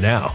[0.00, 0.34] now.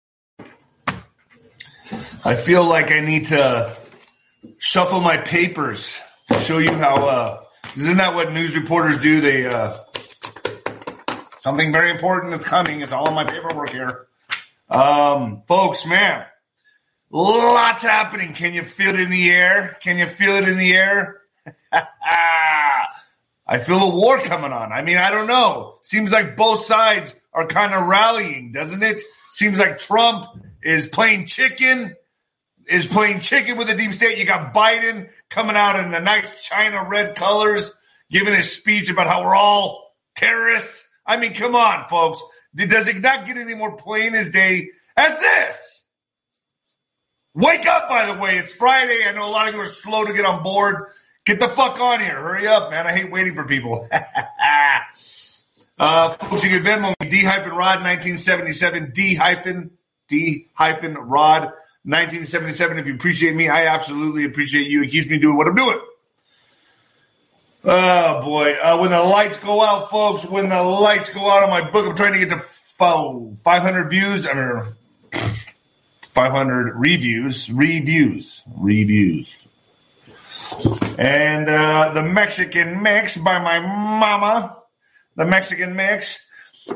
[2.23, 3.75] I feel like I need to
[4.59, 6.95] shuffle my papers to show you how.
[7.07, 7.43] Uh,
[7.75, 9.21] isn't that what news reporters do?
[9.21, 9.73] They uh,
[11.41, 12.81] something very important is coming.
[12.81, 14.05] It's all in my paperwork here,
[14.69, 15.87] um, folks.
[15.87, 16.23] Man,
[17.09, 18.33] lots happening.
[18.33, 19.77] Can you feel it in the air?
[19.81, 21.21] Can you feel it in the air?
[23.47, 24.71] I feel a war coming on.
[24.71, 25.79] I mean, I don't know.
[25.81, 29.01] Seems like both sides are kind of rallying, doesn't it?
[29.31, 30.27] Seems like Trump
[30.61, 31.95] is playing chicken,
[32.71, 34.17] is playing chicken with the deep state.
[34.17, 37.77] You got Biden coming out in the nice China red colors,
[38.09, 40.87] giving his speech about how we're all terrorists.
[41.05, 42.21] I mean, come on, folks.
[42.55, 45.85] Does it not get any more plain as day as this?
[47.33, 48.37] Wake up, by the way.
[48.37, 48.99] It's Friday.
[49.07, 50.87] I know a lot of you are slow to get on board.
[51.25, 52.15] Get the fuck on here.
[52.15, 52.87] Hurry up, man.
[52.87, 53.87] I hate waiting for people.
[55.77, 59.71] uh, folks, you can Venmo me, D hyphen Rod 1977, D hyphen,
[60.09, 61.53] D hyphen Rod
[61.83, 62.77] 1977.
[62.77, 64.83] If you appreciate me, I absolutely appreciate you.
[64.83, 65.79] It keeps me doing what I'm doing.
[67.63, 68.53] Oh boy.
[68.53, 71.87] Uh, when the lights go out, folks, when the lights go out on my book,
[71.87, 72.45] I'm trying to get to
[72.77, 74.27] 500 views.
[74.27, 74.63] I mean,
[76.13, 79.47] 500 reviews, reviews, reviews.
[80.97, 84.57] And uh, the Mexican mix by my mama.
[85.15, 86.27] The Mexican mix.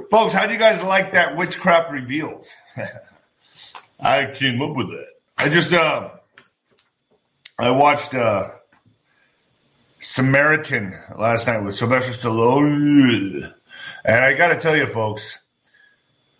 [0.10, 2.48] Folks, how do you guys like that witchcraft revealed?
[4.00, 5.07] I came up with that.
[5.38, 6.09] I just uh
[7.57, 8.50] I watched uh
[10.00, 13.51] Samaritan last night with Sylvester Stallone.
[14.03, 15.39] And I gotta tell you, folks,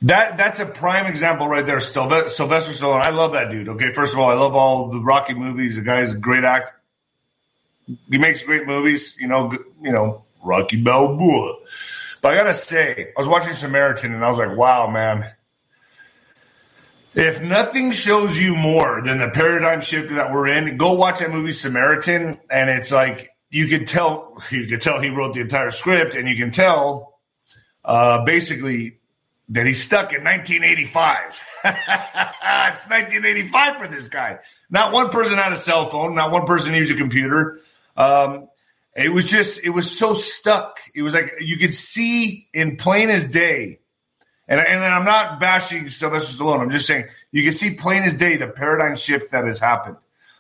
[0.04, 1.80] that that's a prime example right there.
[1.80, 2.30] Sylvester
[2.74, 3.02] Stallone.
[3.02, 3.70] I love that dude.
[3.70, 5.76] Okay, first of all, I love all the Rocky movies.
[5.76, 6.76] The guy's a great actor
[8.10, 9.52] he makes great movies, you know,
[9.82, 11.56] you know, Rocky Balboa.
[12.22, 15.32] But I gotta say, I was watching Samaritan and I was like, wow, man.
[17.16, 21.32] If nothing shows you more than the paradigm shift that we're in, go watch that
[21.32, 25.72] movie Samaritan, and it's like you could tell you could tell he wrote the entire
[25.72, 27.20] script, and you can tell
[27.86, 29.00] uh, basically
[29.50, 31.40] that he's stuck in 1985.
[31.64, 34.40] it's 1985 for this guy.
[34.70, 36.16] Not one person had a cell phone.
[36.16, 37.60] Not one person used a computer.
[37.96, 38.50] Um,
[38.96, 40.80] it was just, it was so stuck.
[40.94, 43.80] It was like you could see in plain as day.
[44.48, 46.62] And, and I'm not bashing Sylvester Stallone.
[46.62, 49.98] I'm just saying you can see plain as day the paradigm shift that has happened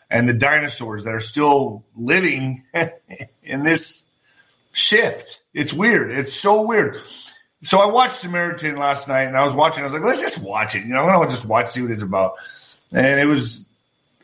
[0.09, 2.63] and the dinosaurs that are still living
[3.43, 4.11] in this
[4.71, 5.41] shift.
[5.53, 6.11] It's weird.
[6.11, 6.99] It's so weird.
[7.63, 9.81] So I watched Samaritan last night and I was watching.
[9.81, 10.85] I was like, let's just watch it.
[10.85, 12.35] You know, I'm going to just watch, see what it's about.
[12.91, 13.65] And it was,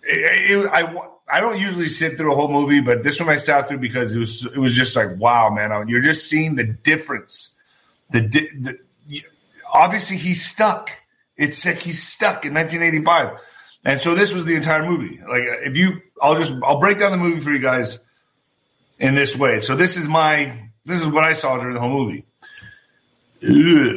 [0.03, 0.95] it, it, I,
[1.31, 4.13] I don't usually sit through a whole movie, but this one I sat through because
[4.13, 5.87] it was it was just like wow, man!
[5.87, 7.55] You're just seeing the difference.
[8.09, 8.77] The, the
[9.71, 10.91] obviously he's stuck.
[11.37, 13.39] It's like he's stuck in 1985,
[13.85, 15.19] and so this was the entire movie.
[15.19, 17.99] Like if you, I'll just I'll break down the movie for you guys
[18.99, 19.61] in this way.
[19.61, 22.25] So this is my this is what I saw during the whole movie.
[23.39, 23.93] Yeah,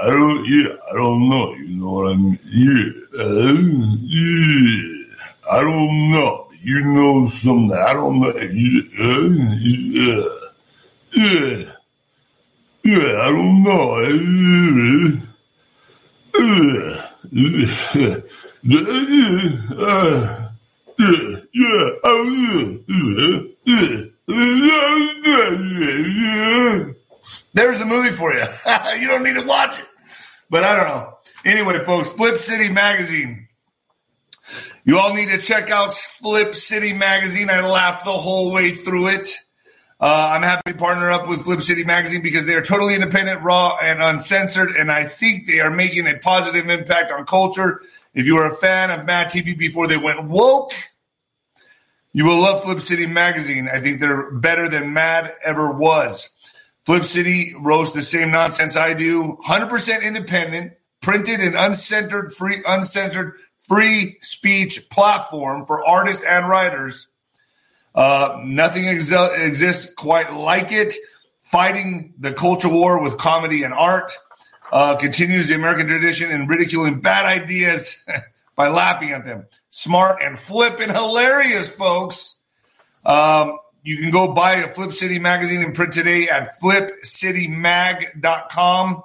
[0.00, 0.44] I don't.
[0.46, 1.54] Yeah, I don't know.
[1.54, 2.38] You know what I mean?
[2.44, 3.54] Yeah, uh,
[4.04, 5.04] yeah.
[5.50, 7.76] I don't know you know something.
[7.76, 8.36] I don't know.
[8.36, 8.82] Yeah,
[10.02, 10.24] yeah,
[11.14, 11.72] yeah.
[12.96, 14.00] I don't know.
[17.30, 17.50] Yeah,
[25.26, 25.48] Yeah,
[26.06, 26.84] yeah.
[27.54, 28.44] There's a movie for you.
[29.00, 29.86] you don't need to watch it.
[30.50, 31.14] But I don't know.
[31.44, 33.48] Anyway, folks, Flip City Magazine
[34.88, 37.50] you all need to check out Flip City Magazine.
[37.50, 39.28] I laughed the whole way through it.
[40.00, 43.42] Uh, I'm happy to partner up with Flip City Magazine because they are totally independent,
[43.42, 47.82] raw, and uncensored, and I think they are making a positive impact on culture.
[48.14, 50.72] If you are a fan of Mad TV before they went woke,
[52.12, 53.68] you will love Flip City Magazine.
[53.68, 56.30] I think they're better than Mad ever was.
[56.86, 63.34] Flip City roasts the same nonsense I do, 100% independent, printed and uncensored, free, uncensored
[63.68, 67.08] free speech platform for artists and writers.
[67.98, 70.94] Uh, nothing ex- exists quite like it.
[71.42, 74.12] Fighting the culture war with comedy and art.
[74.70, 78.04] uh, continues the American tradition in ridiculing bad ideas
[78.54, 79.46] by laughing at them.
[79.70, 82.38] Smart and flippin' hilarious, folks.
[83.04, 89.02] Um, you can go buy a Flip City magazine in print today at flipcitymag.com.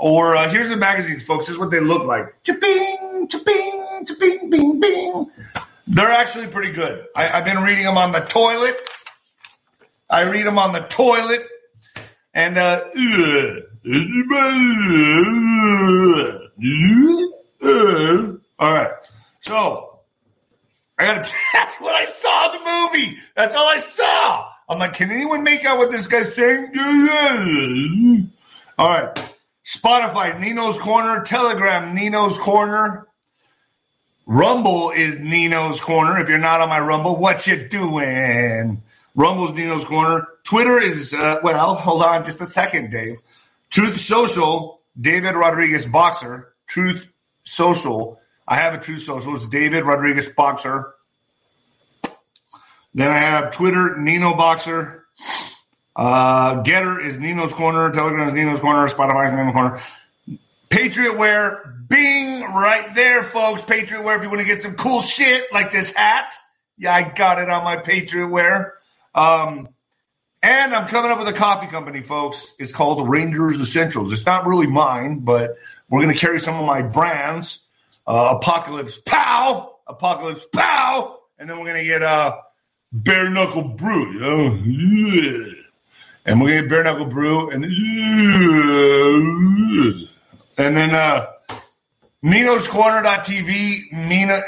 [0.00, 1.46] Or uh, here's the magazines, folks.
[1.46, 2.34] This is what they look like.
[2.44, 5.26] Cha-bing, cha-bing, cha-bing, bing, bing.
[5.88, 7.06] They're actually pretty good.
[7.16, 8.76] I, have been reading them on the toilet.
[10.10, 11.46] I read them on the toilet.
[12.34, 12.84] And, uh,
[18.58, 18.90] all right.
[19.40, 20.00] So,
[20.98, 23.18] I got that's what I saw the movie.
[23.34, 24.48] That's all I saw.
[24.68, 26.72] I'm like, can anyone make out what this guy's saying?
[28.78, 29.34] All right.
[29.64, 33.07] Spotify, Nino's Corner, Telegram, Nino's Corner.
[34.28, 36.20] Rumble is Nino's Corner.
[36.20, 38.82] If you're not on my Rumble, what you doing?
[39.14, 40.28] Rumble's Nino's Corner.
[40.44, 43.16] Twitter is, uh, well, hold on just a second, Dave.
[43.70, 46.52] Truth Social, David Rodriguez Boxer.
[46.66, 47.08] Truth
[47.42, 48.20] Social.
[48.46, 49.34] I have a Truth Social.
[49.34, 50.94] It's David Rodriguez Boxer.
[52.92, 55.06] Then I have Twitter, Nino Boxer.
[55.96, 57.90] Uh, Gettr is Nino's Corner.
[57.92, 58.86] Telegram is Nino's Corner.
[58.88, 59.80] Spotify is Nino's Corner.
[60.70, 63.62] Patriot Wear, Bing, right there, folks.
[63.62, 66.32] Patriot Wear, if you want to get some cool shit like this hat.
[66.76, 68.74] Yeah, I got it on my Patriot Wear.
[69.14, 69.68] Um,
[70.42, 72.52] and I'm coming up with a coffee company, folks.
[72.58, 74.12] It's called Rangers Essentials.
[74.12, 75.56] It's not really mine, but
[75.88, 77.60] we're going to carry some of my brands.
[78.06, 82.36] Uh, Apocalypse Pow, Apocalypse Pow, and then we're going to get uh,
[82.92, 84.54] Bare Knuckle Brew.
[84.64, 85.54] Yeah
[86.28, 87.64] and we're gonna get bare knuckle brew and
[90.58, 91.26] and then uh
[92.20, 94.40] Nino's Corner.tv, Nina,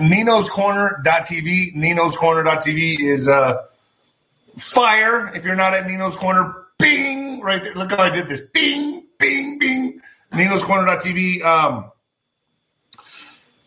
[0.00, 2.16] Nino's Corner.tv, Nino's
[3.00, 3.62] is uh,
[4.58, 5.32] fire.
[5.32, 7.74] If you're not at Nino's Corner, bing, right there.
[7.74, 8.40] Look how I did this.
[8.40, 10.00] Bing, bing, bing.
[10.32, 11.92] Nino's Corner.tv um,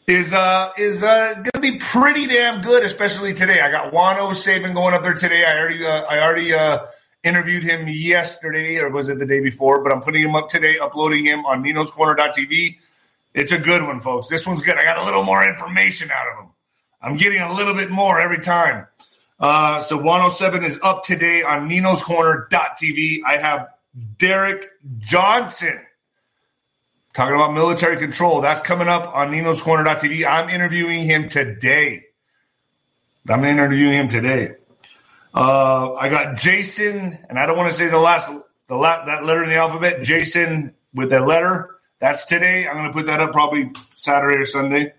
[0.07, 3.61] is uh, is uh, to be pretty damn good, especially today.
[3.61, 5.45] I got Juan O Savin going up there today.
[5.45, 6.79] I already, uh, I already uh,
[7.23, 9.83] interviewed him yesterday, or was it the day before?
[9.83, 12.77] But I'm putting him up today, uploading him on Nino's Corner.tv.
[13.33, 14.27] It's a good one, folks.
[14.27, 14.77] This one's good.
[14.77, 16.51] I got a little more information out of him.
[17.01, 18.87] I'm getting a little bit more every time.
[19.39, 23.21] Uh, so 107 is up today on Nino's Corner.tv.
[23.25, 23.69] I have
[24.17, 25.79] Derek Johnson
[27.13, 28.41] talking about military control.
[28.41, 30.25] That's coming up on Nino's Corner.tv.
[30.27, 32.05] I'm interviewing him today.
[33.27, 34.55] I'm interviewing him today.
[35.33, 38.31] Uh, I got Jason, and I don't want to say the last
[38.67, 40.03] the la- that letter in the alphabet.
[40.03, 41.77] Jason with that letter.
[41.99, 42.67] That's today.
[42.67, 44.93] I'm going to put that up probably Saturday or Sunday.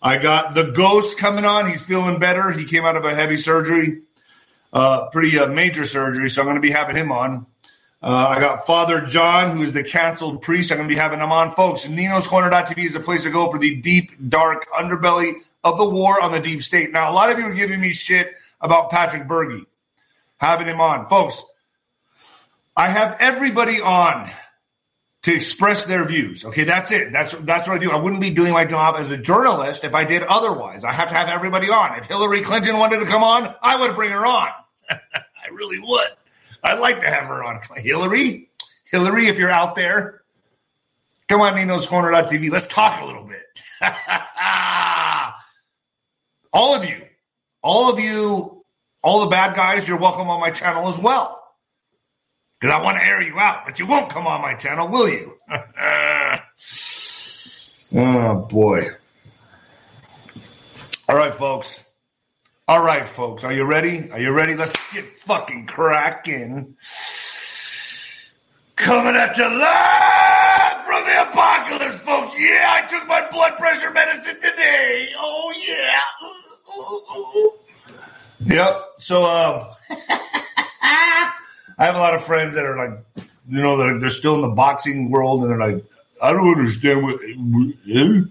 [0.00, 1.68] I got the ghost coming on.
[1.68, 2.50] He's feeling better.
[2.52, 4.02] He came out of a heavy surgery,
[4.72, 6.30] uh, pretty uh, major surgery.
[6.30, 7.46] So I'm going to be having him on.
[8.02, 10.70] Uh, I got Father John, who is the canceled priest.
[10.70, 11.52] I'm going to be having him on.
[11.54, 15.88] Folks, Nino's Corner.tv is a place to go for the deep, dark underbelly of the
[15.88, 16.92] war on the deep state.
[16.92, 18.34] Now, a lot of you are giving me shit
[18.66, 19.64] about Patrick Bergy,
[20.36, 21.08] having him on.
[21.08, 21.42] Folks,
[22.76, 24.30] I have everybody on
[25.22, 26.44] to express their views.
[26.44, 27.10] Okay, that's it.
[27.12, 27.90] That's that's what I do.
[27.90, 30.84] I wouldn't be doing my job as a journalist if I did otherwise.
[30.84, 31.98] I have to have everybody on.
[31.98, 34.48] If Hillary Clinton wanted to come on, I would bring her on.
[34.90, 36.08] I really would.
[36.62, 37.60] I'd like to have her on.
[37.76, 38.50] Hillary,
[38.84, 40.22] Hillary, if you're out there,
[41.28, 42.50] come on, Nino's Corner.tv.
[42.50, 43.42] Let's talk a little bit.
[46.52, 47.02] all of you,
[47.62, 48.55] all of you,
[49.06, 51.40] all the bad guys, you're welcome on my channel as well.
[52.58, 55.08] Because I want to air you out, but you won't come on my channel, will
[55.08, 55.36] you?
[57.94, 58.88] oh, boy.
[61.08, 61.84] All right, folks.
[62.66, 63.44] All right, folks.
[63.44, 64.10] Are you ready?
[64.10, 64.56] Are you ready?
[64.56, 66.74] Let's get fucking cracking.
[68.74, 72.34] Coming at you live from the apocalypse, folks.
[72.40, 75.10] Yeah, I took my blood pressure medicine today.
[75.16, 76.00] Oh, yeah.
[78.56, 78.85] Yep.
[78.98, 79.68] So, um,
[81.78, 82.98] I have a lot of friends that are like,
[83.48, 85.84] you know, they're, they're still in the boxing world, and they're like,
[86.22, 87.20] I don't understand what.
[87.22, 88.22] Eh?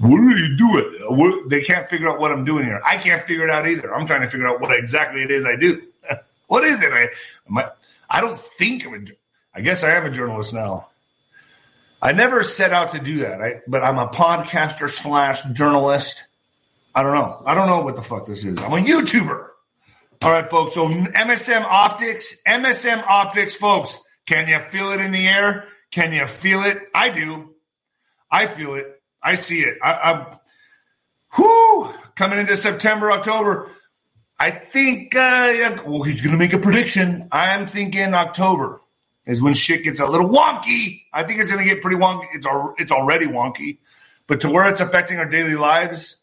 [0.00, 0.96] What are you doing?
[1.08, 2.80] What, they can't figure out what I'm doing here.
[2.84, 3.92] I can't figure it out either.
[3.92, 5.82] I'm trying to figure out what exactly it is I do.
[6.46, 6.92] what is it?
[6.92, 7.08] I,
[7.56, 7.70] I,
[8.08, 8.98] I don't think I'm a.
[9.54, 10.88] I guess I am a journalist now.
[12.00, 16.24] I never set out to do that, I, but I'm a podcaster slash journalist.
[16.94, 17.42] I don't know.
[17.44, 18.60] I don't know what the fuck this is.
[18.60, 19.47] I'm a YouTuber.
[20.20, 20.74] All right, folks.
[20.74, 23.98] So MSM Optics, MSM Optics, folks.
[24.26, 25.68] Can you feel it in the air?
[25.92, 26.76] Can you feel it?
[26.94, 27.54] I do.
[28.30, 29.00] I feel it.
[29.22, 29.78] I see it.
[29.82, 30.26] I, am
[31.38, 33.70] whoo, coming into September, October.
[34.40, 37.28] I think, uh, well, he's going to make a prediction.
[37.30, 38.80] I'm thinking October.
[39.24, 41.02] is when shit gets a little wonky.
[41.12, 42.26] I think it's going to get pretty wonky.
[42.32, 43.78] It's al- it's already wonky,
[44.26, 46.16] but to where it's affecting our daily lives,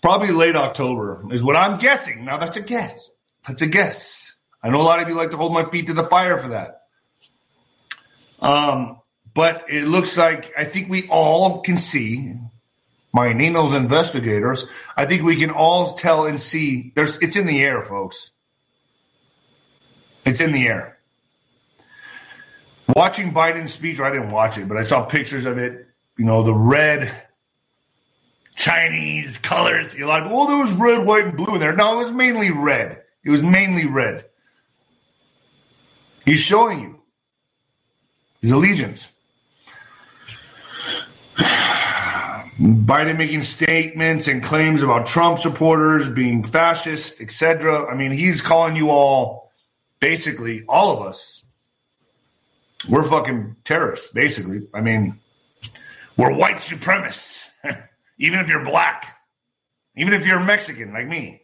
[0.00, 2.24] probably late October is what I'm guessing.
[2.24, 3.10] Now that's a guess.
[3.46, 4.36] That's a guess.
[4.62, 6.48] I know a lot of you like to hold my feet to the fire for
[6.48, 6.82] that.
[8.40, 9.00] Um,
[9.34, 12.34] but it looks like I think we all can see
[13.12, 14.66] my Nino's investigators.
[14.96, 16.92] I think we can all tell and see.
[16.94, 18.30] There's it's in the air, folks.
[20.24, 20.98] It's in the air.
[22.94, 25.86] Watching Biden's speech, I didn't watch it, but I saw pictures of it.
[26.16, 27.27] You know, the red
[28.58, 29.96] Chinese colors.
[29.96, 31.74] You're like, well, there was red, white, and blue in there.
[31.74, 33.02] No, it was mainly red.
[33.24, 34.26] It was mainly red.
[36.24, 37.00] He's showing you
[38.42, 39.12] his allegiance.
[42.58, 47.86] Biden making statements and claims about Trump supporters being fascist, etc.
[47.86, 49.52] I mean, he's calling you all,
[50.00, 51.44] basically, all of us.
[52.88, 54.66] We're fucking terrorists, basically.
[54.74, 55.20] I mean,
[56.16, 57.44] we're white supremacists,
[58.18, 59.16] even if you're black,
[59.96, 61.42] even if you're Mexican like me.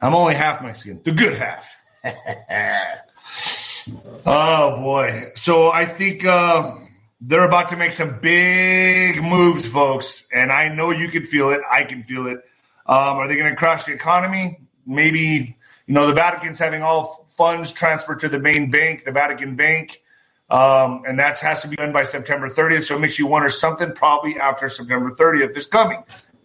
[0.00, 1.74] I'm only half Mexican, the good half.
[4.26, 5.32] oh boy!
[5.34, 6.24] So I think.
[6.24, 6.76] Uh,
[7.20, 11.60] they're about to make some big moves, folks, and I know you can feel it.
[11.70, 12.38] I can feel it.
[12.86, 14.60] Um, are they going to crash the economy?
[14.86, 15.56] Maybe.
[15.86, 20.02] You know, the Vatican's having all funds transferred to the main bank, the Vatican Bank,
[20.48, 22.84] um, and that has to be done by September 30th.
[22.84, 26.02] So it makes you wonder something probably after September 30th is coming.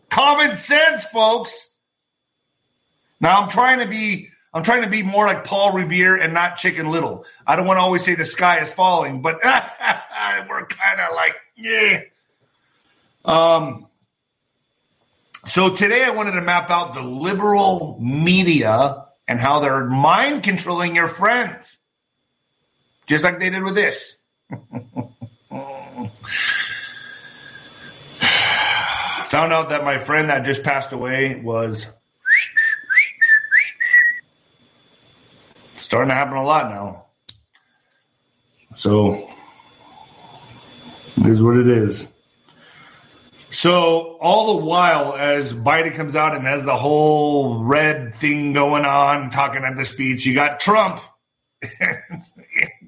[0.09, 1.75] Common sense, folks.
[3.19, 6.57] Now I'm trying to be I'm trying to be more like Paul Revere and not
[6.57, 7.25] Chicken Little.
[7.47, 11.35] I don't want to always say the sky is falling, but we're kind of like,
[11.55, 12.01] yeah.
[13.23, 13.87] Um,
[15.45, 20.95] so today I wanted to map out the liberal media and how they're mind controlling
[20.95, 21.77] your friends,
[23.11, 24.21] just like they did with this.
[29.27, 31.87] Found out that my friend that just passed away was
[35.75, 37.05] starting to happen a lot now.
[38.75, 39.29] So,
[41.17, 42.07] this is what it is.
[43.49, 48.85] So, all the while, as Biden comes out and has the whole red thing going
[48.85, 51.01] on, talking at the speech, you got Trump.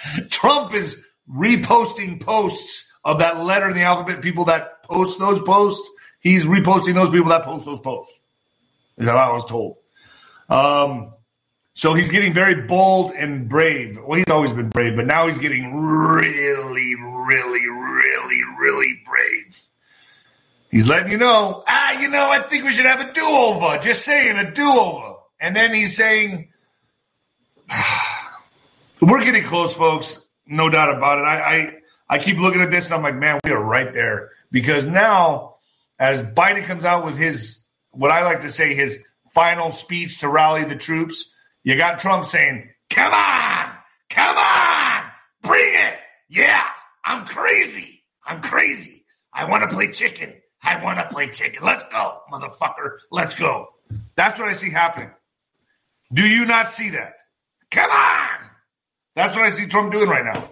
[0.30, 5.88] Trump is reposting posts of that letter in the alphabet people that post those posts.
[6.20, 8.20] He's reposting those people that post those posts.
[8.96, 9.76] Is that what I was told.
[10.48, 11.12] Um,
[11.74, 14.00] so he's getting very bold and brave.
[14.04, 19.64] Well, he's always been brave, but now he's getting really, really, really, really brave.
[20.70, 23.78] He's letting you know, ah, you know, I think we should have a do over.
[23.78, 25.14] Just saying, a do over.
[25.40, 26.48] And then he's saying,
[29.00, 30.26] we're getting close, folks.
[30.46, 31.22] No doubt about it.
[31.22, 31.74] I, I,
[32.08, 34.30] I keep looking at this and I'm like, man, we are right there.
[34.50, 35.56] Because now,
[35.98, 38.98] as Biden comes out with his, what I like to say, his
[39.34, 41.30] final speech to rally the troops,
[41.62, 43.72] you got Trump saying, come on,
[44.08, 45.04] come on,
[45.42, 45.98] bring it.
[46.28, 46.64] Yeah,
[47.04, 48.04] I'm crazy.
[48.24, 49.04] I'm crazy.
[49.32, 50.34] I want to play chicken.
[50.62, 51.62] I want to play chicken.
[51.62, 52.98] Let's go, motherfucker.
[53.10, 53.68] Let's go.
[54.16, 55.10] That's what I see happening.
[56.12, 57.14] Do you not see that?
[57.70, 58.47] Come on.
[59.18, 60.48] That's what I see Trump doing right now.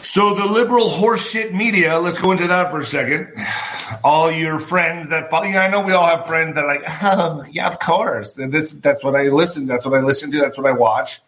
[0.00, 3.34] So the liberal horseshit media, let's go into that for a second.
[4.02, 6.84] All your friends that follow, yeah, I know we all have friends that are like,
[7.02, 8.38] oh, yeah, of course.
[8.38, 9.66] And this, that's what I listen.
[9.66, 10.38] That's what I listen to.
[10.38, 11.20] That's what I watch.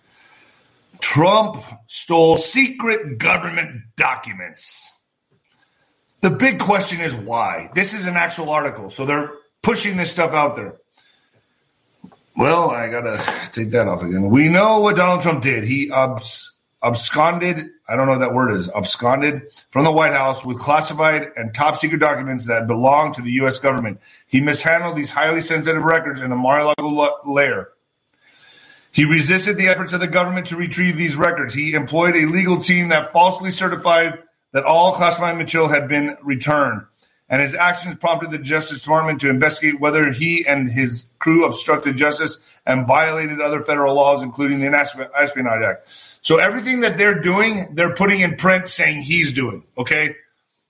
[1.00, 1.56] Trump
[1.86, 4.90] stole secret government documents.
[6.22, 7.70] The big question is why.
[7.74, 9.32] This is an actual article, so they're
[9.62, 10.76] pushing this stuff out there.
[12.38, 13.20] Well, I gotta
[13.50, 14.30] take that off again.
[14.30, 15.64] We know what Donald Trump did.
[15.64, 20.44] He abs- absconded, I don't know what that word is, absconded from the White House
[20.44, 23.58] with classified and top secret documents that belong to the U.S.
[23.58, 24.00] government.
[24.28, 27.70] He mishandled these highly sensitive records in the Mar-a-Lago layer.
[28.92, 31.52] He resisted the efforts of the government to retrieve these records.
[31.52, 34.22] He employed a legal team that falsely certified
[34.52, 36.82] that all classified material had been returned.
[37.30, 41.96] And his actions prompted the Justice Department to investigate whether he and his crew obstructed
[41.96, 45.88] justice and violated other federal laws, including the Espionage Act.
[46.22, 49.64] So everything that they're doing, they're putting in print saying he's doing.
[49.76, 50.16] Okay.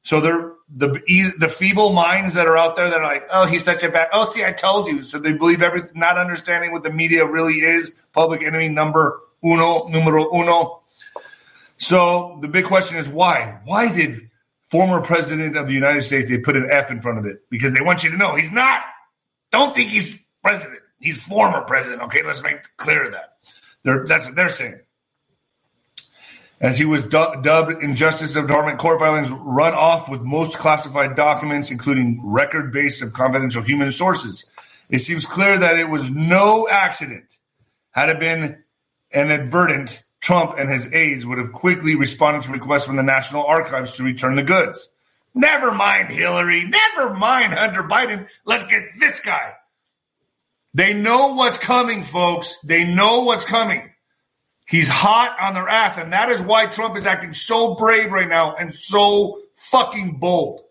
[0.02, 1.00] So they're the
[1.38, 4.08] the feeble minds that are out there that are like, oh, he's such a bad.
[4.12, 5.02] Oh, see, I told you.
[5.02, 7.94] So they believe everything, not understanding what the media really is.
[8.12, 10.82] Public enemy number uno, numero uno.
[11.78, 13.60] So the big question is why?
[13.64, 14.28] Why did
[14.70, 17.48] former president of the United States they put an F in front of it?
[17.50, 18.82] Because they want you to know he's not.
[19.50, 20.80] Don't think he's president.
[21.00, 22.02] He's former president.
[22.02, 23.36] Okay, let's make clear that.
[23.84, 24.80] They're, that's what they're saying.
[26.60, 31.14] As he was du- dubbed Injustice of Department court filings run off with most classified
[31.14, 34.44] documents, including record base of confidential human sources.
[34.88, 37.24] It seems clear that it was no accident.
[37.92, 38.64] Had it been an
[39.12, 43.96] inadvertent, Trump and his aides would have quickly responded to requests from the National Archives
[43.96, 44.88] to return the goods.
[45.34, 46.64] Never mind Hillary.
[46.64, 48.28] Never mind Hunter Biden.
[48.44, 49.54] Let's get this guy.
[50.74, 52.58] They know what's coming, folks.
[52.60, 53.90] They know what's coming.
[54.66, 55.96] He's hot on their ass.
[55.96, 60.62] And that is why Trump is acting so brave right now and so fucking bold.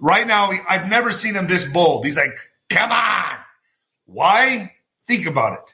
[0.00, 2.04] Right now, I've never seen him this bold.
[2.04, 2.36] He's like,
[2.68, 3.36] come on.
[4.06, 4.74] Why?
[5.06, 5.73] Think about it.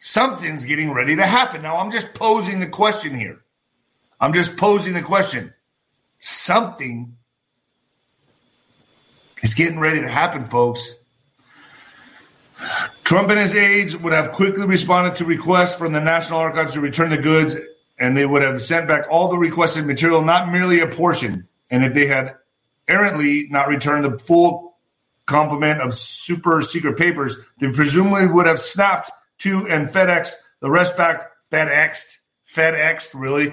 [0.00, 1.62] Something's getting ready to happen.
[1.62, 3.42] Now, I'm just posing the question here.
[4.18, 5.52] I'm just posing the question.
[6.18, 7.16] Something
[9.42, 10.94] is getting ready to happen, folks.
[13.04, 16.80] Trump and his aides would have quickly responded to requests from the National Archives to
[16.80, 17.56] return the goods,
[17.98, 21.46] and they would have sent back all the requested material, not merely a portion.
[21.70, 22.36] And if they had
[22.88, 24.76] errantly not returned the full
[25.26, 30.96] complement of super secret papers, they presumably would have snapped to and FedEx the rest
[30.96, 31.30] back.
[31.52, 33.52] FedExed, FedExed, really?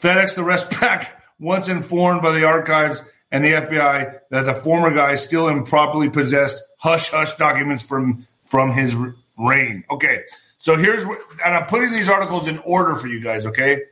[0.00, 4.94] FedEx the rest back once informed by the archives and the FBI that the former
[4.94, 8.96] guy still improperly possessed hush hush documents from from his
[9.38, 9.84] reign.
[9.90, 10.22] Okay,
[10.58, 13.46] so here's and I'm putting these articles in order for you guys.
[13.46, 13.82] Okay,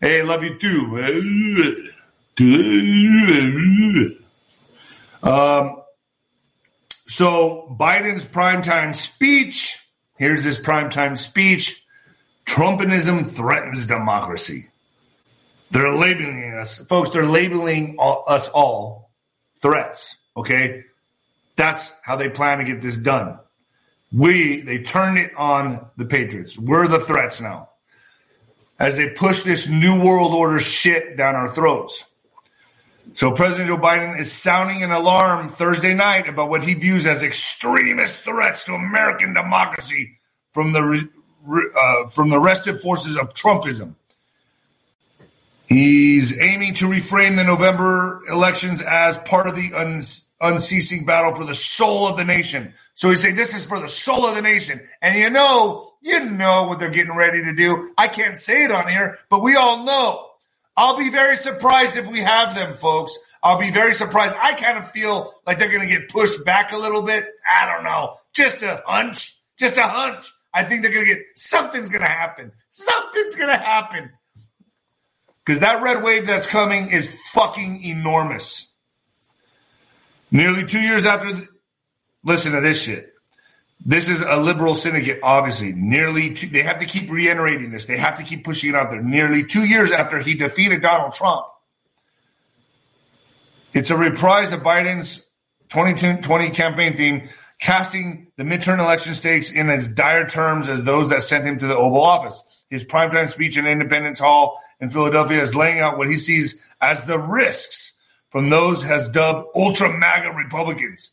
[0.00, 1.90] hey, love you too.
[5.22, 5.82] Um,
[6.88, 9.79] so Biden's primetime speech.
[10.20, 11.82] Here's his primetime speech.
[12.44, 14.68] Trumpinism threatens democracy.
[15.70, 17.08] They're labeling us, folks.
[17.08, 19.10] They're labeling all, us all
[19.62, 20.18] threats.
[20.36, 20.84] Okay,
[21.56, 23.38] that's how they plan to get this done.
[24.12, 26.58] We they turned it on the Patriots.
[26.58, 27.70] We're the threats now,
[28.78, 32.04] as they push this new world order shit down our throats.
[33.14, 37.22] So President Joe Biden is sounding an alarm Thursday night about what he views as
[37.22, 40.18] extremist threats to American democracy
[40.52, 41.08] from the
[41.48, 43.94] uh, from the restive forces of Trumpism.
[45.66, 49.70] He's aiming to reframe the November elections as part of the
[50.40, 52.74] unceasing battle for the soul of the nation.
[52.94, 54.80] So he's saying this is for the soul of the nation.
[55.00, 57.92] And you know, you know what they're getting ready to do.
[57.96, 60.29] I can't say it on here, but we all know.
[60.80, 63.12] I'll be very surprised if we have them, folks.
[63.42, 64.34] I'll be very surprised.
[64.40, 67.28] I kind of feel like they're going to get pushed back a little bit.
[67.60, 68.14] I don't know.
[68.32, 69.38] Just a hunch.
[69.58, 70.32] Just a hunch.
[70.54, 72.52] I think they're going to get something's going to happen.
[72.70, 74.10] Something's going to happen.
[75.44, 78.66] Because that red wave that's coming is fucking enormous.
[80.30, 81.46] Nearly two years after, the,
[82.24, 83.12] listen to this shit.
[83.84, 85.72] This is a liberal syndicate, obviously.
[85.72, 87.86] Nearly, two, they have to keep reiterating this.
[87.86, 89.02] They have to keep pushing it out there.
[89.02, 91.46] Nearly two years after he defeated Donald Trump,
[93.72, 95.30] it's a reprise of Biden's
[95.70, 101.22] 2020 campaign theme, casting the midterm election stakes in as dire terms as those that
[101.22, 102.42] sent him to the Oval Office.
[102.68, 107.04] His primetime speech in Independence Hall in Philadelphia is laying out what he sees as
[107.04, 107.98] the risks
[108.30, 111.10] from those has dubbed ultra MAGA Republicans.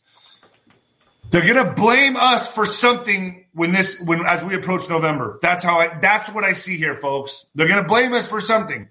[1.30, 5.38] They're gonna blame us for something when this when as we approach November.
[5.42, 7.44] That's how I that's what I see here, folks.
[7.54, 8.88] They're gonna blame us for something.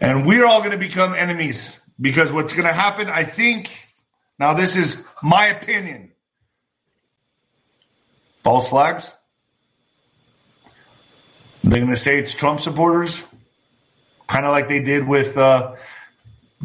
[0.00, 3.70] And we're all gonna become enemies because what's gonna happen, I think,
[4.38, 6.12] now this is my opinion.
[8.42, 9.12] False flags
[11.64, 13.24] they're to say it's Trump supporters,
[14.26, 15.74] kind of like they did with uh,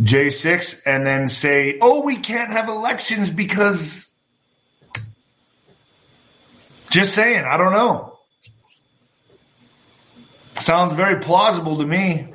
[0.01, 4.11] J6, and then say, oh, we can't have elections because.
[6.89, 8.17] Just saying, I don't know.
[10.59, 12.33] Sounds very plausible to me.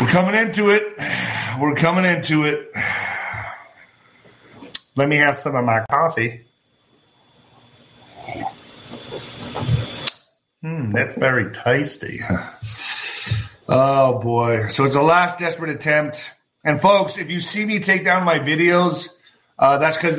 [0.00, 0.96] We're coming into it.
[1.60, 2.70] We're coming into it.
[4.96, 6.46] Let me have some of my coffee.
[10.62, 12.20] Hmm, that's very tasty.
[13.68, 14.68] oh boy.
[14.68, 16.30] So it's a last desperate attempt.
[16.64, 19.08] And folks, if you see me take down my videos,
[19.58, 20.18] uh, that's because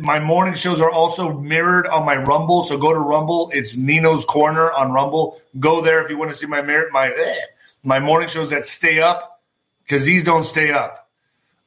[0.00, 2.62] my morning shows are also mirrored on my Rumble.
[2.62, 3.50] So go to Rumble.
[3.52, 5.40] It's Nino's Corner on Rumble.
[5.58, 7.40] Go there if you want to see my my eh,
[7.82, 9.40] my morning shows that stay up
[9.82, 11.00] because these don't stay up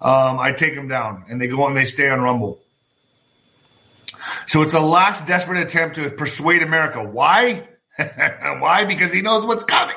[0.04, 2.60] um, I take them down and they go and they stay on Rumble.
[4.48, 7.02] So it's a last desperate attempt to persuade America.
[7.02, 7.68] Why?
[8.60, 8.86] Why?
[8.86, 9.96] Because he knows what's coming.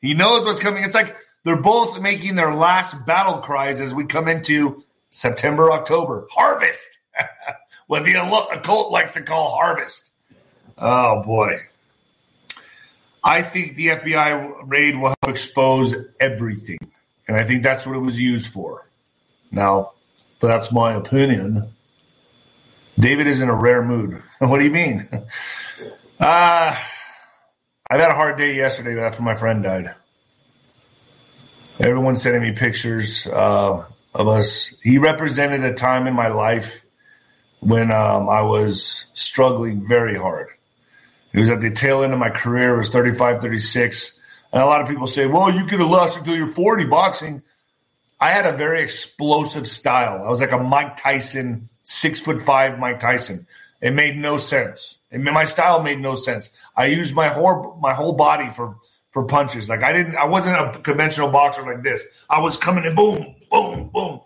[0.00, 0.84] He knows what's coming.
[0.84, 6.26] It's like they're both making their last battle cries as we come into September, October.
[6.30, 6.98] Harvest.
[7.86, 8.14] what the
[8.52, 10.10] occult likes to call harvest.
[10.76, 11.58] Oh, boy.
[13.24, 16.78] I think the FBI raid will help expose everything.
[17.26, 18.88] And I think that's what it was used for.
[19.50, 19.92] Now,
[20.40, 21.72] that's my opinion.
[22.98, 24.22] David is in a rare mood.
[24.38, 25.08] What do you mean?
[26.20, 26.76] Uh,
[27.90, 29.94] I've had a hard day yesterday after my friend died.
[31.80, 33.82] Everyone's sending me pictures uh,
[34.14, 34.78] of us.
[34.82, 36.84] He represented a time in my life
[37.60, 40.48] when um, I was struggling very hard.
[41.32, 42.74] It was at the tail end of my career.
[42.74, 44.22] It was 35, 36.
[44.52, 47.42] And a lot of people say, well, you could have lasted until you're 40 boxing.
[48.20, 50.22] I had a very explosive style.
[50.26, 53.46] I was like a Mike Tyson, six foot five Mike Tyson.
[53.80, 54.97] It made no sense.
[55.10, 56.50] It, my style made no sense.
[56.76, 58.76] I used my whole my whole body for
[59.10, 59.68] for punches.
[59.68, 60.16] Like I didn't.
[60.16, 62.04] I wasn't a conventional boxer like this.
[62.28, 64.20] I was coming in, boom, boom, boom,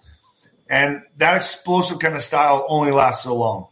[0.69, 3.69] and that explosive kind of style only lasts so long.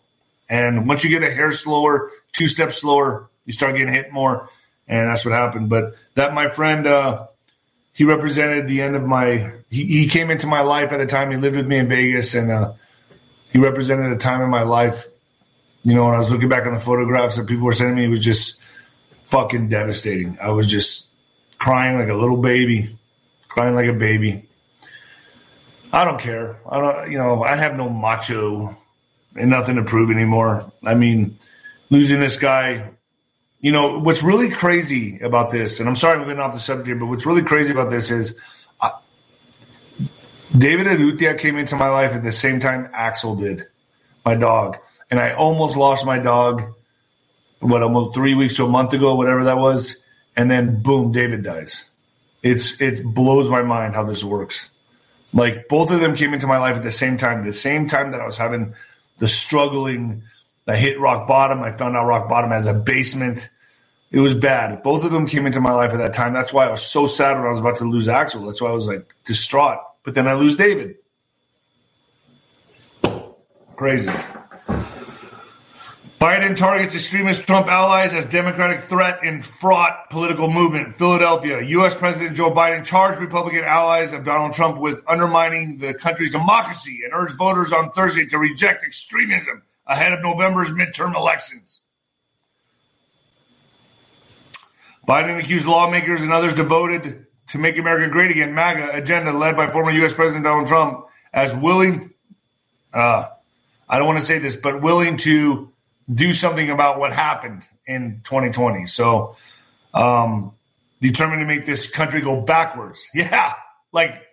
[0.48, 4.48] And once you get a hair slower, two steps slower, you start getting hit more,
[4.88, 5.68] and that's what happened.
[5.68, 7.28] But that, my friend, uh,
[7.92, 9.52] he represented the end of my.
[9.70, 11.30] He, he, came into my life at a time.
[11.30, 12.72] He lived with me in Vegas, and uh,
[13.52, 15.06] he represented a time in my life.
[15.82, 18.04] You know, when I was looking back on the photographs that people were sending me,
[18.04, 18.60] it was just
[19.24, 20.38] fucking devastating.
[20.40, 21.10] I was just
[21.58, 22.88] crying like a little baby,
[23.48, 24.48] crying like a baby.
[25.92, 26.58] I don't care.
[26.68, 27.10] I don't.
[27.10, 28.76] You know, I have no macho
[29.36, 30.70] and nothing to prove anymore.
[30.84, 31.36] I mean,
[31.88, 32.90] losing this guy.
[33.60, 36.86] You know what's really crazy about this, and I'm sorry I'm getting off the subject
[36.86, 38.34] here, but what's really crazy about this is
[38.80, 38.92] I,
[40.56, 43.66] David Urrutia came into my life at the same time Axel did,
[44.24, 44.78] my dog,
[45.10, 46.62] and I almost lost my dog.
[47.58, 50.02] What almost three weeks to a month ago, whatever that was,
[50.34, 51.84] and then boom, David dies.
[52.42, 54.70] It's it blows my mind how this works.
[55.34, 58.12] Like both of them came into my life at the same time, the same time
[58.12, 58.74] that I was having
[59.18, 60.22] the struggling.
[60.66, 61.62] I hit rock bottom.
[61.62, 63.50] I found out rock bottom as a basement.
[64.10, 64.82] It was bad.
[64.82, 66.32] Both of them came into my life at that time.
[66.32, 68.46] That's why I was so sad when I was about to lose Axel.
[68.46, 69.78] That's why I was like distraught.
[70.02, 70.96] But then I lose David.
[73.76, 74.10] Crazy.
[76.20, 80.92] Biden targets extremist Trump allies as Democratic threat in fraught political movement.
[80.92, 81.62] Philadelphia.
[81.62, 81.96] U.S.
[81.96, 87.14] President Joe Biden charged Republican allies of Donald Trump with undermining the country's democracy and
[87.14, 91.80] urged voters on Thursday to reject extremism ahead of November's midterm elections.
[95.08, 99.68] Biden accused lawmakers and others devoted to Make America Great Again MAGA agenda led by
[99.68, 100.12] former U.S.
[100.12, 102.10] President Donald Trump as willing,
[102.92, 103.26] uh,
[103.88, 105.72] I don't want to say this, but willing to
[106.12, 108.86] do something about what happened in 2020.
[108.86, 109.36] So,
[109.94, 110.52] um,
[111.00, 113.00] determined to make this country go backwards.
[113.14, 113.54] Yeah,
[113.92, 114.26] like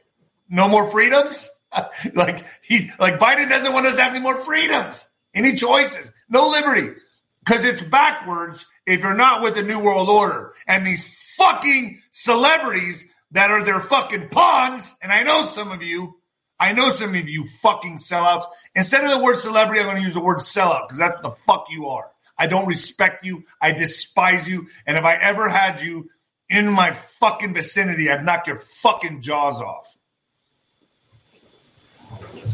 [0.49, 1.49] no more freedoms.
[2.13, 6.49] like he, like Biden doesn't want us to have any more freedoms, any choices, no
[6.49, 6.93] liberty,
[7.43, 13.05] because it's backwards if you're not with the new world order and these fucking celebrities
[13.31, 14.95] that are their fucking pawns.
[15.01, 16.15] And I know some of you,
[16.59, 18.45] I know some of you fucking sellouts
[18.77, 21.31] Instead of the word celebrity, I'm going to use the word sellout because that's the
[21.31, 22.11] fuck you are.
[22.37, 23.43] I don't respect you.
[23.59, 24.67] I despise you.
[24.85, 26.11] And if I ever had you
[26.47, 29.97] in my fucking vicinity, I'd knock your fucking jaws off.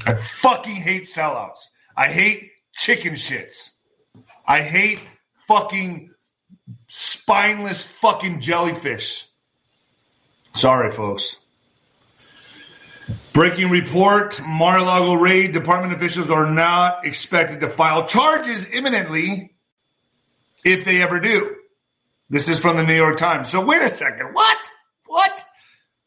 [0.08, 1.58] I fucking hate sellouts.
[1.98, 3.72] I hate chicken shits.
[4.48, 5.02] I hate
[5.50, 6.12] fucking
[6.88, 9.28] spineless fucking jellyfish.
[10.56, 11.38] Sorry, folks.
[13.34, 15.54] Breaking report Mar-a-Lago raid.
[15.54, 19.56] Department officials are not expected to file charges imminently
[20.63, 21.56] if they ever do.
[22.30, 23.50] This is from the New York Times.
[23.50, 24.34] So wait a second.
[24.34, 24.58] What?
[25.08, 25.32] What?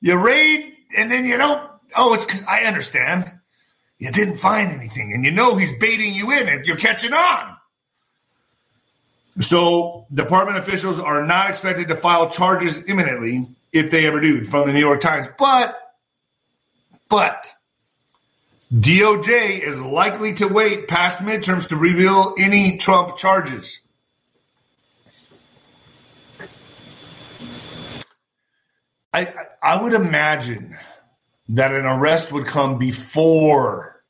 [0.01, 1.69] You raid and then you don't.
[1.97, 3.29] Oh, it's because I understand.
[3.99, 7.57] You didn't find anything and you know he's baiting you in and you're catching on.
[9.41, 14.67] So department officials are not expected to file charges imminently if they ever do from
[14.67, 15.27] the New York Times.
[15.37, 15.77] But
[17.09, 17.53] but
[18.73, 23.81] DOJ is likely to wait past midterms to reveal any Trump charges.
[29.15, 30.77] I, I would imagine
[31.51, 34.03] that an arrest would come before,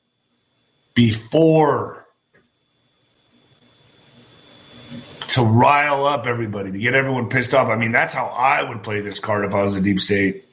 [0.94, 2.06] before
[5.28, 7.68] to rile up everybody, to get everyone pissed off.
[7.68, 10.45] I mean, that's how I would play this card if I was a deep state.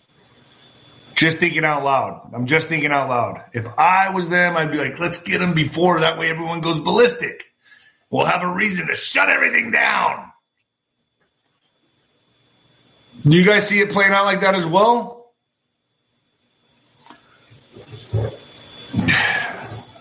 [1.15, 2.31] Just thinking out loud.
[2.33, 3.43] I'm just thinking out loud.
[3.53, 6.79] If I was them, I'd be like, let's get them before that way everyone goes
[6.79, 7.53] ballistic.
[8.09, 10.31] We'll have a reason to shut everything down.
[13.23, 15.33] Do you guys see it playing out like that as well?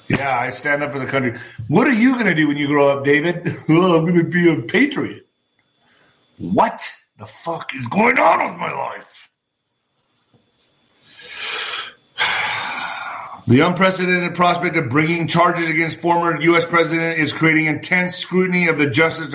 [0.08, 1.38] Yeah, I stand up for the country.
[1.68, 3.48] What are you going to do when you grow up, David?
[3.70, 5.26] oh, I'm going to be a patriot.
[6.36, 9.21] What the fuck is going on with my life?
[13.46, 16.64] The unprecedented prospect of bringing charges against former U.S.
[16.64, 19.34] president is creating intense scrutiny of the Justice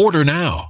[0.00, 0.69] Order now.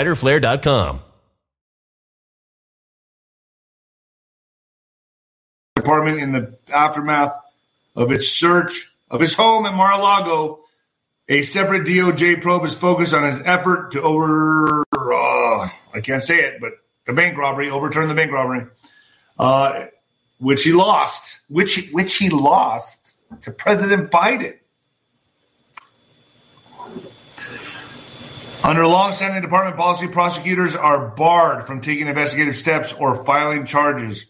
[0.01, 1.01] fighterflare.com.
[5.75, 7.35] Department in the aftermath
[7.95, 10.59] of its search of his home at Mar-a-Lago,
[11.27, 16.39] a separate DOJ probe is focused on his effort to over, uh, I can't say
[16.39, 16.73] it, but
[17.05, 18.67] the bank robbery, overturn the bank robbery,
[19.39, 19.85] uh,
[20.39, 24.57] which he lost, which which he lost to President Biden.
[28.63, 34.27] Under long-standing department policy, prosecutors are barred from taking investigative steps or filing charges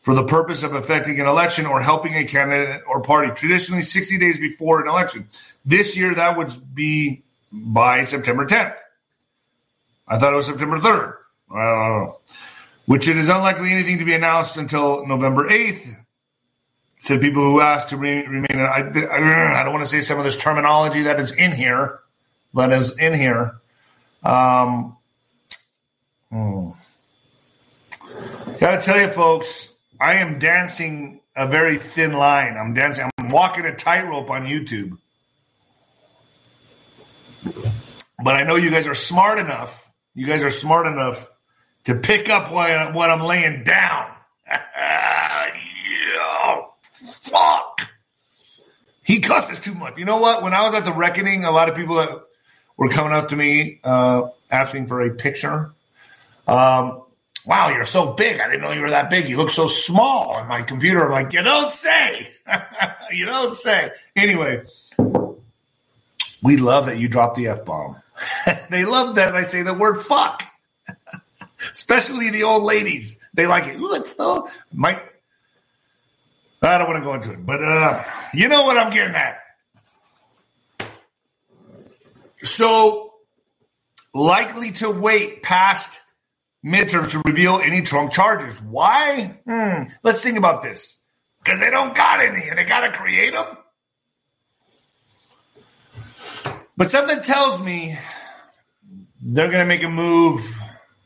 [0.00, 4.18] for the purpose of affecting an election or helping a candidate or party, traditionally 60
[4.18, 5.28] days before an election.
[5.66, 8.74] This year, that would be by September 10th.
[10.08, 11.14] I thought it was September 3rd.
[11.50, 12.20] I don't know.
[12.86, 15.96] Which it is unlikely anything to be announced until November 8th.
[17.00, 18.46] Said people who asked to remain.
[18.50, 22.00] I, I don't want to say some of this terminology that is in here,
[22.54, 23.60] that is in here.
[24.24, 24.96] Um,
[26.30, 26.70] hmm.
[28.58, 32.56] Got to tell you, folks, I am dancing a very thin line.
[32.56, 33.10] I'm dancing.
[33.18, 34.98] I'm walking a tightrope on YouTube.
[38.22, 39.90] But I know you guys are smart enough.
[40.14, 41.28] You guys are smart enough
[41.84, 44.10] to pick up what, what I'm laying down.
[44.48, 45.50] yeah,
[47.02, 47.80] fuck.
[49.02, 49.98] He cusses too much.
[49.98, 50.42] You know what?
[50.42, 52.24] When I was at the reckoning, a lot of people that
[52.76, 55.72] were coming up to me uh, asking for a picture.
[56.46, 57.02] Um,
[57.46, 58.40] wow, you're so big.
[58.40, 59.28] I didn't know you were that big.
[59.28, 61.04] You look so small on my computer.
[61.04, 62.28] I'm like, you don't say.
[63.12, 63.90] you don't say.
[64.16, 64.62] Anyway,
[66.42, 67.96] we love that you drop the F bomb.
[68.70, 70.42] they love that I say the word fuck.
[71.72, 73.18] Especially the old ladies.
[73.32, 73.76] They like it.
[73.80, 75.00] Ooh, so my
[76.62, 78.02] I don't want to go into it, but uh,
[78.32, 79.43] you know what I'm getting at.
[82.44, 83.14] So
[84.12, 86.00] likely to wait past
[86.64, 88.60] midterms to reveal any Trump charges.
[88.62, 89.38] Why?
[89.46, 89.84] Hmm.
[90.02, 91.02] Let's think about this.
[91.42, 93.46] Because they don't got any and they got to create them.
[96.76, 97.98] But something tells me
[99.22, 100.40] they're going to make a move.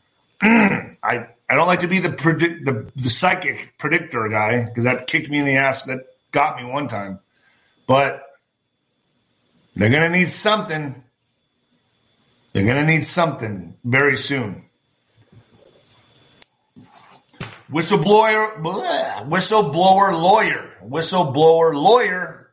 [0.40, 5.06] I I don't like to be the predict the, the psychic predictor guy because that
[5.06, 5.84] kicked me in the ass.
[5.84, 7.20] That got me one time,
[7.86, 8.22] but
[9.74, 11.02] they're going to need something.
[12.52, 14.64] They're going to need something very soon.
[17.70, 22.50] Whistleblower, bleh, whistleblower lawyer, whistleblower lawyer.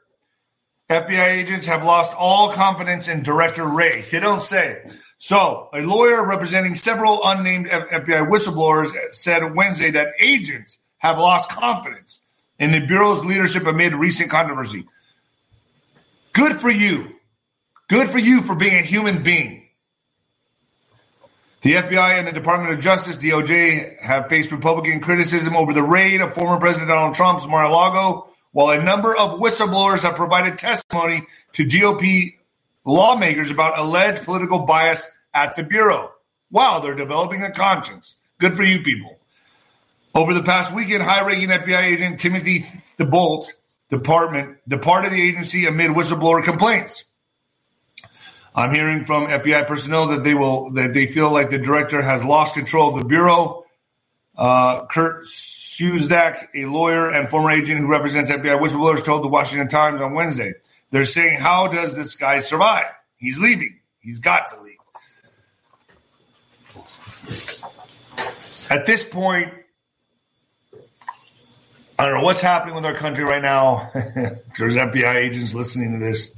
[0.90, 4.02] FBI agents have lost all confidence in Director Wray.
[4.12, 4.86] They don't say.
[5.18, 12.22] So, a lawyer representing several unnamed FBI whistleblowers said Wednesday that agents have lost confidence
[12.60, 14.86] in the Bureau's leadership amid recent controversy.
[16.34, 17.16] Good for you.
[17.88, 19.65] Good for you for being a human being.
[21.66, 26.22] The FBI and the Department of Justice, DOJ, have faced Republican criticism over the raid
[26.22, 31.66] of former President Donald Trump's Mar-a-Lago, while a number of whistleblowers have provided testimony to
[31.66, 32.36] GOP
[32.86, 36.12] lawmakers about alleged political bias at the Bureau.
[36.52, 38.18] Wow, they're developing a conscience.
[38.38, 39.18] Good for you people.
[40.14, 43.46] Over the past weekend, high-ranking FBI agent Timothy Thibault
[43.90, 47.06] department departed the agency amid whistleblower complaints.
[48.56, 52.24] I'm hearing from FBI personnel that they will that they feel like the director has
[52.24, 53.66] lost control of the bureau.
[54.38, 59.68] Uh, Kurt Siuzdak, a lawyer and former agent who represents FBI whistleblowers, told the Washington
[59.68, 60.54] Times on Wednesday.
[60.92, 62.90] They're saying, "How does this guy survive?
[63.18, 63.80] He's leaving.
[64.00, 64.76] He's got to leave."
[68.70, 69.54] At this point,
[72.00, 73.90] I don't know what's happening with our country right now.
[74.58, 76.36] There's FBI agents listening to this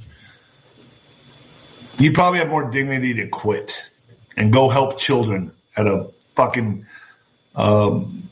[1.98, 3.82] you probably have more dignity to quit
[4.36, 6.86] and go help children at a fucking
[7.56, 8.28] um,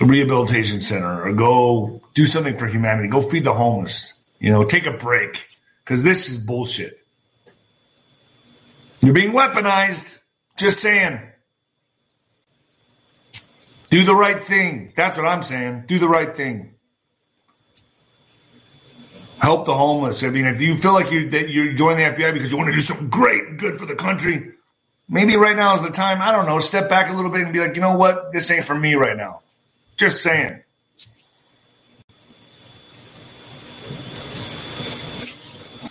[0.00, 3.08] rehabilitation center or go do something for humanity.
[3.08, 4.14] Go feed the homeless.
[4.38, 5.48] You know, take a break
[5.84, 6.98] because this is bullshit.
[9.00, 10.22] You're being weaponized.
[10.56, 11.20] Just saying.
[13.90, 14.92] Do the right thing.
[14.94, 15.84] That's what I'm saying.
[15.86, 16.74] Do the right thing
[19.40, 20.22] help the homeless.
[20.22, 22.68] I mean, if you feel like you that you join the FBI because you want
[22.68, 24.52] to do something great, good for the country,
[25.08, 26.20] maybe right now is the time.
[26.20, 26.58] I don't know.
[26.58, 28.94] Step back a little bit and be like, you know what, this ain't for me
[28.94, 29.40] right now.
[29.96, 30.62] Just saying.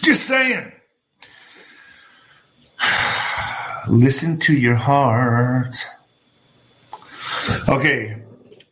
[0.01, 0.71] Just saying.
[3.89, 5.75] Listen to your heart.
[7.69, 8.21] Okay,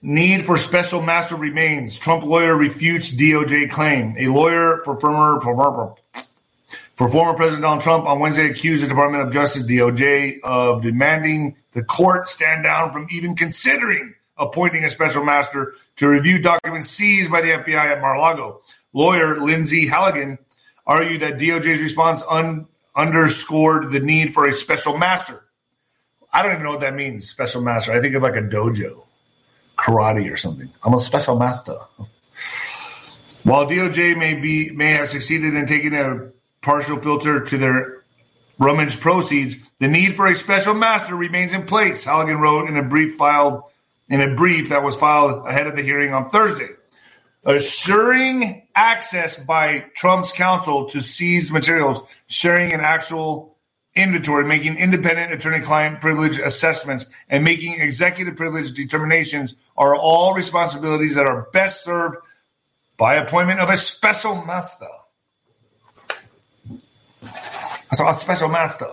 [0.01, 1.97] Need for special master remains.
[1.97, 4.15] Trump lawyer refutes DOJ claim.
[4.17, 5.39] A lawyer for former
[6.95, 11.55] for former President Donald Trump on Wednesday accused the Department of Justice DOJ of demanding
[11.71, 17.31] the court stand down from even considering appointing a special master to review documents seized
[17.31, 18.61] by the FBI at Mar-a-Lago.
[18.93, 20.37] Lawyer Lindsey Halligan
[20.85, 25.43] argued that DOJ's response un- underscored the need for a special master.
[26.31, 27.91] I don't even know what that means, special master.
[27.93, 29.04] I think of like a dojo
[29.75, 30.69] karate or something.
[30.83, 31.77] I'm a special master.
[33.43, 38.03] While DOJ may be may have succeeded in taking a partial filter to their
[38.57, 42.05] rummage proceeds, the need for a special master remains in place.
[42.05, 43.63] Halligan wrote in a brief filed
[44.09, 46.69] in a brief that was filed ahead of the hearing on Thursday.
[47.43, 53.54] Assuring access by Trump's counsel to seized materials, sharing an actual
[53.95, 61.25] inventory, making independent attorney-client privilege assessments, and making executive privilege determinations are all responsibilities that
[61.25, 62.17] are best served
[62.97, 64.87] by appointment of a special master.
[67.93, 68.87] So a special master.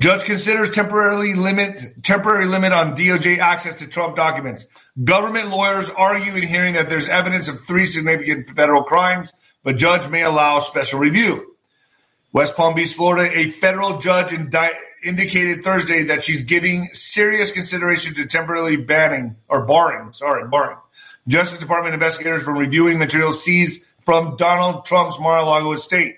[0.00, 4.66] Judge considers temporarily limit temporary limit on DOJ access to Trump documents.
[5.04, 10.10] Government lawyers argue in hearing that there's evidence of three significant federal crimes, but judge
[10.10, 11.51] may allow special review.
[12.32, 18.14] West Palm Beach, Florida, a federal judge indi- indicated Thursday that she's giving serious consideration
[18.14, 20.78] to temporarily banning or barring, sorry, barring
[21.28, 26.16] Justice Department investigators from reviewing materials seized from Donald Trump's Mar-a-Lago estate.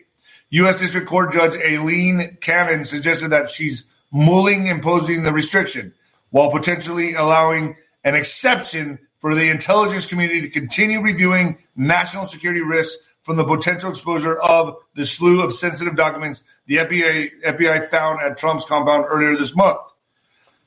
[0.51, 0.79] U.S.
[0.79, 5.93] District Court Judge Aileen Cannon suggested that she's mulling imposing the restriction
[6.31, 13.04] while potentially allowing an exception for the intelligence community to continue reviewing national security risks
[13.25, 18.39] from the potential exposure of the slew of sensitive documents the FBI, FBI found at
[18.39, 19.81] Trump's compound earlier this month.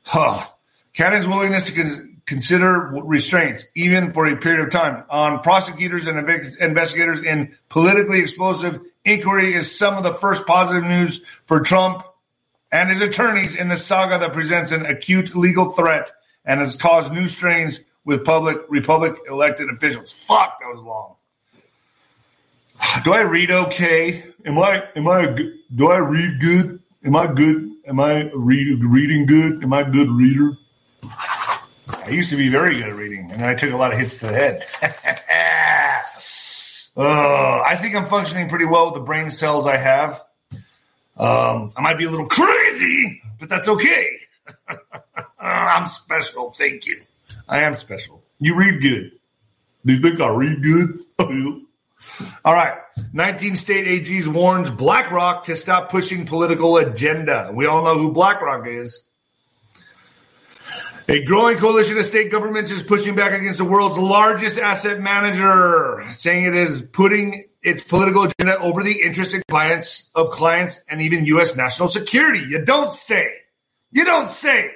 [0.03, 0.43] Huh.
[0.93, 6.17] Cannon's willingness to con- consider restraints, even for a period of time, on prosecutors and
[6.17, 12.03] inve- investigators in politically explosive inquiry is some of the first positive news for Trump
[12.71, 16.11] and his attorneys in the saga that presents an acute legal threat
[16.43, 20.11] and has caused new strains with public Republic elected officials.
[20.11, 21.16] Fuck, that was long.
[23.03, 24.23] Do I read okay?
[24.45, 25.35] Am I am I
[25.75, 26.79] do I read good?
[27.03, 27.71] Am I good?
[27.87, 29.63] Am I read, reading good?
[29.63, 30.57] Am I a good reader?
[31.03, 34.19] I used to be very good at reading, and I took a lot of hits
[34.19, 34.63] to the head.
[36.97, 40.21] uh, I think I'm functioning pretty well with the brain cells I have.
[41.17, 44.17] Um, I might be a little crazy, but that's okay.
[45.39, 46.51] I'm special.
[46.51, 47.01] Thank you.
[47.47, 48.23] I am special.
[48.39, 49.11] You read good.
[49.85, 50.99] Do you think I read good?
[52.43, 52.77] All right.
[53.13, 57.51] 19 state AGs warns BlackRock to stop pushing political agenda.
[57.53, 59.07] We all know who BlackRock is.
[61.09, 66.03] A growing coalition of state governments is pushing back against the world's largest asset manager,
[66.11, 71.01] saying it is putting its political agenda over the interests of clients of clients and
[71.01, 71.55] even U.S.
[71.55, 72.45] national security.
[72.49, 73.29] You don't say.
[73.91, 74.71] You don't say.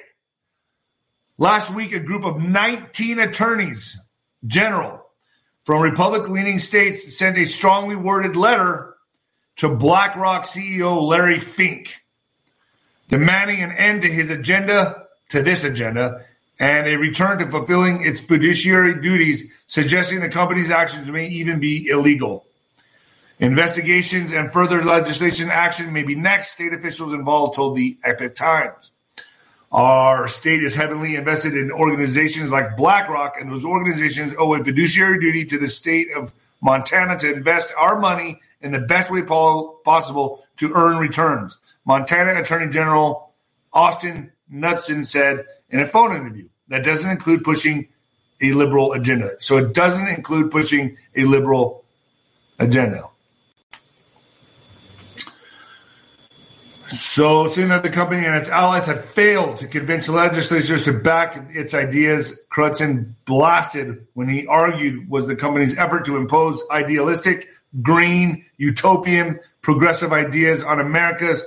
[1.37, 3.99] Last week, a group of 19 attorneys
[4.45, 5.00] general
[5.63, 8.95] from Republic leaning states sent a strongly worded letter
[9.57, 11.95] to BlackRock CEO Larry Fink,
[13.09, 16.25] demanding an end to his agenda, to this agenda,
[16.59, 21.87] and a return to fulfilling its fiduciary duties, suggesting the company's actions may even be
[21.87, 22.45] illegal.
[23.39, 28.90] Investigations and further legislation action may be next, state officials involved told the Epoch Times.
[29.71, 35.19] Our state is heavily invested in organizations like BlackRock, and those organizations owe a fiduciary
[35.19, 40.43] duty to the state of Montana to invest our money in the best way possible
[40.57, 41.57] to earn returns.
[41.85, 43.33] Montana Attorney General
[43.73, 47.87] Austin Knudsen said in a phone interview that doesn't include pushing
[48.41, 49.35] a liberal agenda.
[49.39, 51.85] So it doesn't include pushing a liberal
[52.59, 53.07] agenda.
[57.13, 61.49] So, seeing that the company and its allies had failed to convince legislators to back
[61.49, 67.49] its ideas, Knudsen blasted when he argued was the company's effort to impose idealistic,
[67.81, 71.43] green, utopian, progressive ideas on America's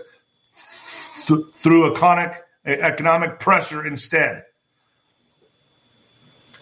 [1.24, 4.44] th- through economic, economic pressure instead.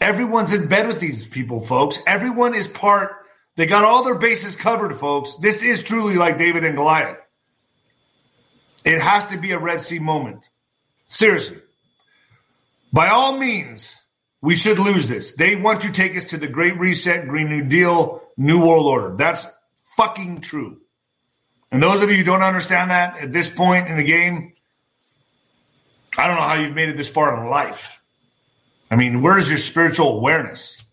[0.01, 1.99] Everyone's in bed with these people, folks.
[2.07, 3.17] Everyone is part.
[3.57, 5.35] They got all their bases covered, folks.
[5.35, 7.22] This is truly like David and Goliath.
[8.85, 10.41] It has to be a Red Sea moment.
[11.09, 11.59] Seriously.
[12.93, 13.95] By all means,
[14.41, 15.33] we should lose this.
[15.33, 19.17] They want to take us to the Great Reset, Green New Deal, New World Order.
[19.17, 19.47] That's
[19.97, 20.81] fucking true.
[21.71, 24.53] And those of you who don't understand that at this point in the game,
[26.19, 28.03] I don't know how you've made it this far in life.
[28.91, 30.85] I mean, where is your spiritual awareness?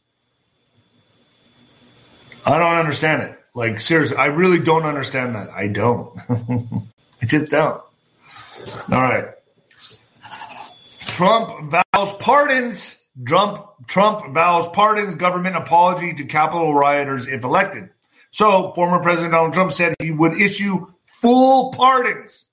[2.45, 3.39] I don't understand it.
[3.53, 5.49] Like, seriously, I really don't understand that.
[5.49, 6.17] I don't.
[7.22, 7.82] I just don't.
[8.91, 9.26] All right.
[11.07, 12.95] Trump vows pardons.
[13.26, 17.89] Trump, Trump vows pardons government apology to Capitol rioters if elected.
[18.32, 22.45] So, former President Donald Trump said he would issue full pardons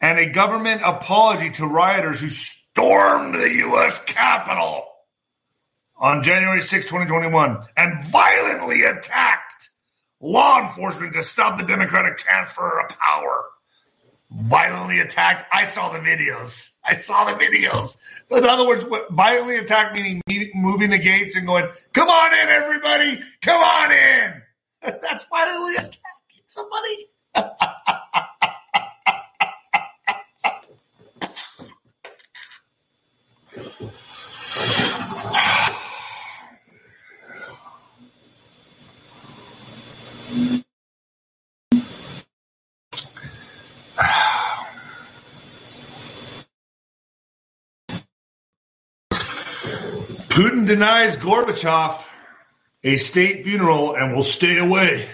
[0.00, 4.04] and a government apology to rioters who stormed the U.S.
[4.04, 4.84] Capitol
[5.96, 9.45] on January 6, 2021, and violently attacked
[10.20, 13.44] law enforcement to stop the Democratic transfer of power.
[14.30, 15.46] Violently attacked.
[15.52, 16.76] I saw the videos.
[16.84, 17.96] I saw the videos.
[18.30, 20.20] In other words, violently attacked meaning
[20.54, 23.22] moving the gates and going, "Come on in, everybody!
[23.40, 24.42] Come on in."
[24.82, 27.06] That's violently attacking somebody.
[50.36, 52.06] Putin denies Gorbachev
[52.84, 55.08] a state funeral and will stay away.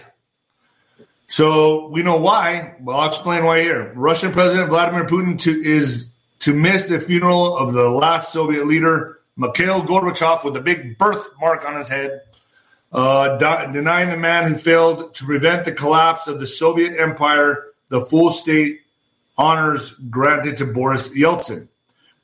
[1.28, 2.74] So we know why.
[2.80, 3.92] Well, I'll explain why here.
[3.94, 9.20] Russian President Vladimir Putin to, is to miss the funeral of the last Soviet leader,
[9.36, 12.22] Mikhail Gorbachev, with a big birthmark on his head.
[12.92, 13.36] uh,
[13.70, 18.30] denying the man who failed to prevent the collapse of the Soviet Empire the full
[18.30, 18.80] state
[19.38, 21.68] honors granted to Boris Yeltsin.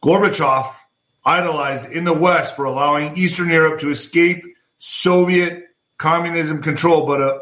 [0.02, 0.74] Gorbachev,
[1.24, 4.44] idolized in the West for allowing Eastern Europe to escape
[4.78, 5.64] Soviet
[5.98, 7.38] communism control, but uh,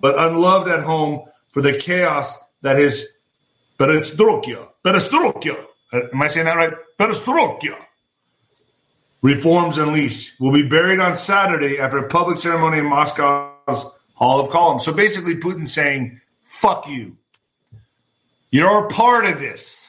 [0.00, 3.08] but unloved at home for the chaos that is
[3.78, 6.72] perestroika, perestroika, am I saying that right?
[6.98, 7.76] Perestroika
[9.22, 14.50] reforms unleashed will be buried on Saturday after a public ceremony in Moscow's Hall of
[14.50, 14.84] Columns.
[14.84, 17.16] So basically, Putin saying, fuck you.
[18.50, 19.83] You're a part of this.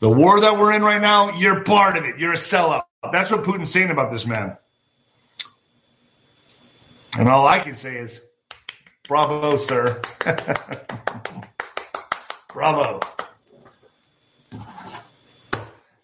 [0.00, 2.18] The war that we're in right now, you're part of it.
[2.18, 2.84] You're a sellout.
[3.12, 4.56] That's what Putin's saying about this man.
[7.18, 8.24] And all I can say is,
[9.08, 10.00] bravo, sir.
[12.52, 13.00] bravo.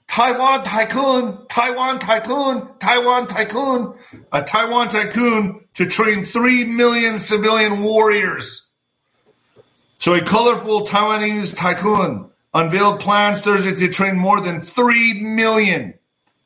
[0.08, 3.94] Taiwan tycoon, Taiwan tycoon, Taiwan tycoon,
[4.32, 8.66] a Taiwan tycoon to train 3 million civilian warriors.
[9.98, 15.94] So a colorful Taiwanese tycoon unveiled plans Thursday to train more than 3 million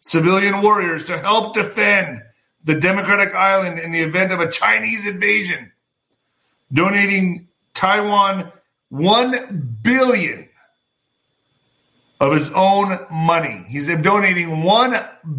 [0.01, 2.23] civilian warriors to help defend
[2.65, 5.71] the democratic island in the event of a Chinese invasion,
[6.73, 8.51] donating Taiwan
[8.89, 10.49] 1 billion
[12.21, 13.65] of his own money.
[13.69, 14.97] He's donating 1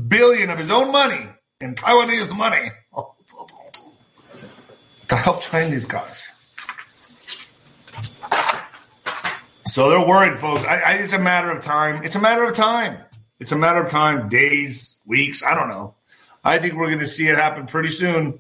[0.07, 1.27] billion of his own money
[1.59, 2.71] in Taiwanese money
[5.07, 6.38] to help train these guys.
[9.79, 10.65] So they're worried, folks.
[10.65, 12.03] I, I, it's a matter of time.
[12.03, 12.97] It's a matter of time.
[13.39, 15.41] It's a matter of time, days, weeks.
[15.41, 15.95] I don't know.
[16.43, 18.39] I think we're going to see it happen pretty soon.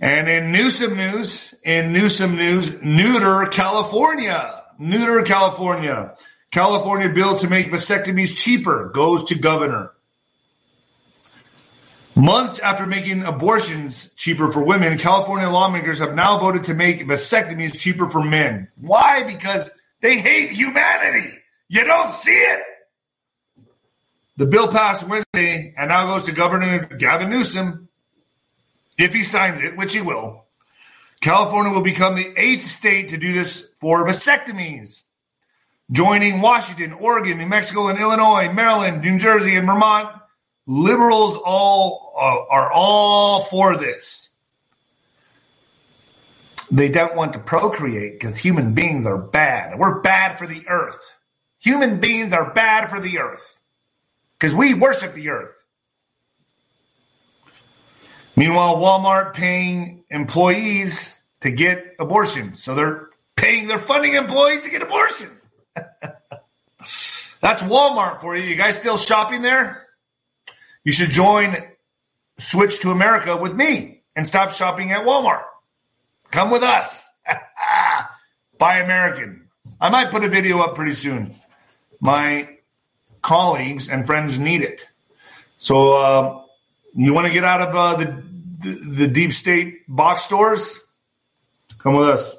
[0.00, 6.16] And in Newsom news, in Newsom news, Neuter, California, Neuter, California,
[6.50, 9.92] California bill to make vasectomies cheaper goes to governor.
[12.16, 17.76] Months after making abortions cheaper for women, California lawmakers have now voted to make vasectomies
[17.76, 18.68] cheaper for men.
[18.76, 19.24] Why?
[19.24, 21.28] Because they hate humanity.
[21.68, 22.62] You don't see it.
[24.36, 27.88] The bill passed Wednesday and now goes to Governor Gavin Newsom.
[28.96, 30.44] If he signs it, which he will,
[31.20, 35.02] California will become the eighth state to do this for vasectomies,
[35.90, 40.14] joining Washington, Oregon, New Mexico, and Illinois, Maryland, New Jersey, and Vermont
[40.66, 44.30] liberals all uh, are all for this.
[46.70, 49.78] They don't want to procreate because human beings are bad.
[49.78, 51.16] We're bad for the earth.
[51.60, 53.60] Human beings are bad for the earth
[54.38, 55.54] because we worship the earth.
[58.36, 62.62] Meanwhile, Walmart paying employees to get abortions.
[62.62, 65.40] So they're paying, they're funding employees to get abortions.
[67.40, 68.44] That's Walmart for you.
[68.44, 69.83] You guys still shopping there?
[70.84, 71.56] You should join
[72.36, 75.44] Switch to America with me and stop shopping at Walmart.
[76.30, 77.08] Come with us.
[78.58, 79.48] Buy American.
[79.80, 81.34] I might put a video up pretty soon.
[82.00, 82.48] My
[83.22, 84.86] colleagues and friends need it.
[85.58, 86.42] So uh,
[86.94, 88.24] you want to get out of uh, the,
[88.60, 90.80] the the deep state box stores?
[91.78, 92.36] Come with us.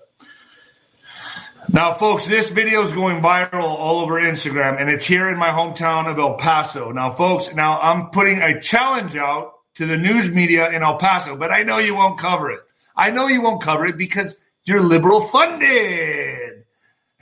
[1.70, 5.50] Now, folks, this video is going viral all over Instagram, and it's here in my
[5.50, 6.92] hometown of El Paso.
[6.92, 11.36] Now, folks, now I'm putting a challenge out to the news media in El Paso,
[11.36, 12.60] but I know you won't cover it.
[12.96, 16.66] I know you won't cover it because you're liberal funded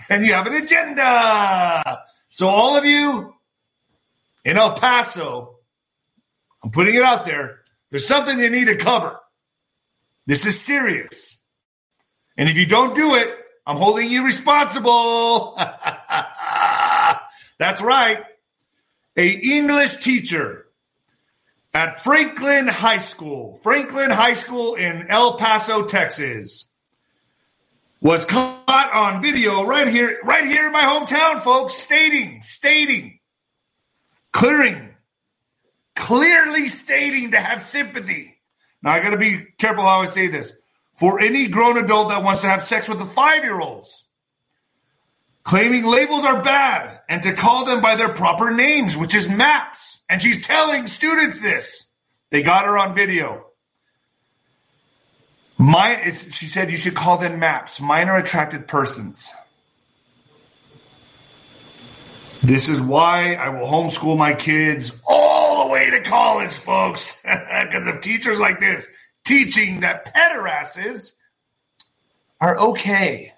[0.09, 2.01] and you have an agenda.
[2.29, 3.33] So, all of you
[4.43, 5.55] in El Paso,
[6.63, 7.61] I'm putting it out there.
[7.91, 9.19] There's something you need to cover.
[10.25, 11.39] This is serious.
[12.37, 15.55] And if you don't do it, I'm holding you responsible.
[17.57, 18.25] That's right.
[19.15, 20.65] A English teacher
[21.73, 26.67] at Franklin High School, Franklin High School in El Paso, Texas,
[28.01, 33.19] was caught on video right here, right here in my hometown, folks, stating, stating,
[34.33, 34.93] clearing,
[35.95, 38.35] clearly stating to have sympathy.
[38.81, 40.51] Now I got to be careful how I say this
[40.95, 44.03] for any grown adult that wants to have sex with the five year olds,
[45.43, 50.03] claiming labels are bad and to call them by their proper names, which is MAPS.
[50.09, 51.89] And she's telling students this.
[52.29, 53.45] They got her on video.
[55.57, 59.31] My, she said you should call them MAPS, minor attracted persons.
[62.41, 67.21] This is why I will homeschool my kids all the way to college, folks.
[67.63, 68.87] Because of teachers like this
[69.23, 71.13] teaching that pederasts
[72.41, 73.33] are okay.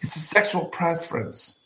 [0.00, 1.56] It's a sexual preference.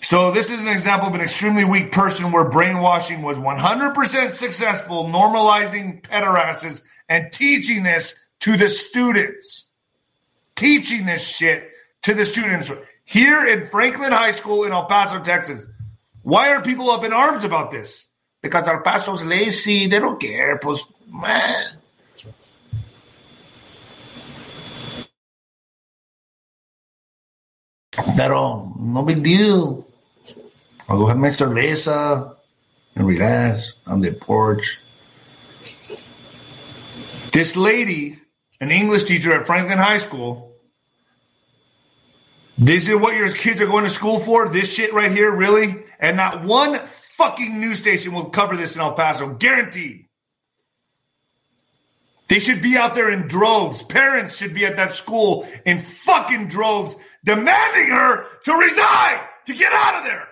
[0.00, 5.04] So this is an example of an extremely weak person where brainwashing was 100% successful,
[5.04, 9.68] normalizing pederasts and teaching this to the students.
[10.56, 11.70] Teaching this shit
[12.02, 12.70] to the students
[13.04, 15.66] here in Franklin High School in El Paso, Texas.
[16.22, 18.08] Why are people up in arms about this?
[18.42, 19.86] Because El Paso's lazy.
[19.86, 20.58] They don't care.
[21.10, 21.78] Man.
[28.16, 29.86] Pero no big deal.
[30.88, 32.36] I'll go have my cerveza
[32.94, 34.80] and relax on the porch.
[37.32, 38.18] This lady,
[38.60, 40.48] an English teacher at Franklin High School,
[42.56, 44.48] this is what your kids are going to school for?
[44.48, 45.84] This shit right here, really?
[46.00, 46.78] And not one
[47.16, 49.28] fucking news station will cover this in El Paso.
[49.34, 50.07] Guaranteed.
[52.28, 53.82] They should be out there in droves.
[53.82, 59.72] Parents should be at that school in fucking droves demanding her to resign, to get
[59.72, 60.28] out of there,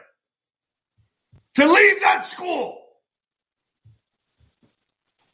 [1.54, 2.78] to leave that school.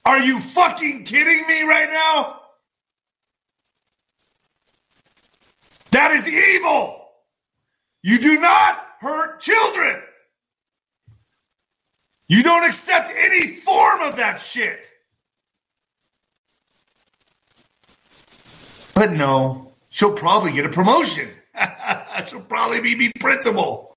[0.05, 2.41] Are you fucking kidding me right now?
[5.91, 7.09] That is evil.
[8.03, 10.01] You do not hurt children.
[12.29, 14.81] You don't accept any form of that shit.
[18.95, 21.29] But no, she'll probably get a promotion.
[22.27, 23.93] she'll probably be, be principal.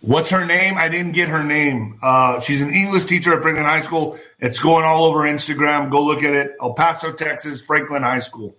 [0.00, 0.76] What's her name?
[0.76, 1.98] I didn't get her name.
[2.02, 4.18] Uh, she's an English teacher at Franklin High School.
[4.38, 5.90] It's going all over Instagram.
[5.90, 6.56] Go look at it.
[6.60, 8.54] El Paso, Texas, Franklin High School.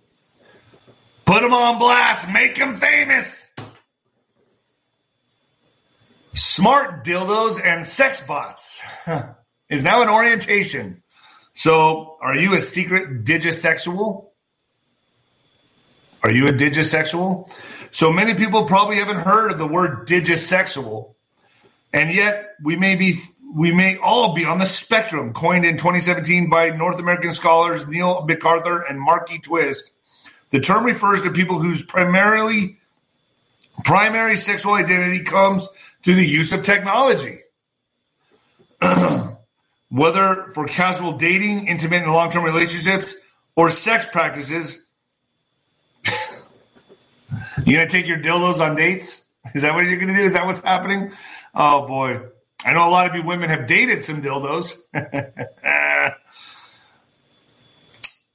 [1.24, 2.28] Put them on blast.
[2.32, 3.54] Make them famous.
[6.36, 8.82] Smart dildos and sex bots
[9.70, 11.02] is now an orientation.
[11.54, 14.26] So, are you a secret digisexual?
[16.22, 17.50] Are you a digisexual?
[17.90, 21.14] So many people probably haven't heard of the word digisexual
[21.94, 23.22] and yet we may be
[23.54, 28.26] we may all be on the spectrum coined in 2017 by North American scholars Neil
[28.26, 29.92] McArthur and Markie Twist.
[30.50, 32.76] The term refers to people whose primarily
[33.84, 35.66] primary sexual identity comes
[36.06, 37.40] through the use of technology.
[39.90, 43.16] Whether for casual dating, intimate and long-term relationships,
[43.56, 44.86] or sex practices.
[47.64, 49.26] you gonna take your dildos on dates?
[49.52, 50.20] Is that what you're gonna do?
[50.20, 51.10] Is that what's happening?
[51.52, 52.20] Oh boy.
[52.64, 54.76] I know a lot of you women have dated some dildos.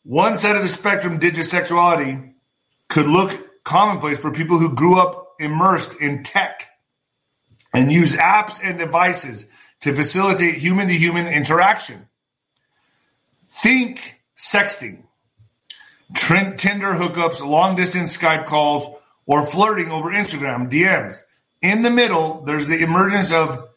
[0.03, 2.33] One side of the spectrum, digisexuality,
[2.89, 6.67] could look commonplace for people who grew up immersed in tech
[7.73, 9.45] and use apps and devices
[9.81, 12.07] to facilitate human to human interaction.
[13.49, 15.03] Think sexting,
[16.13, 18.87] Tinder hookups, long distance Skype calls,
[19.25, 21.17] or flirting over Instagram DMs.
[21.61, 23.69] In the middle, there's the emergence of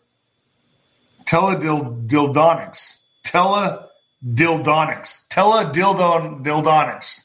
[1.26, 7.22] teledildonics, teledildonics, teledildonics,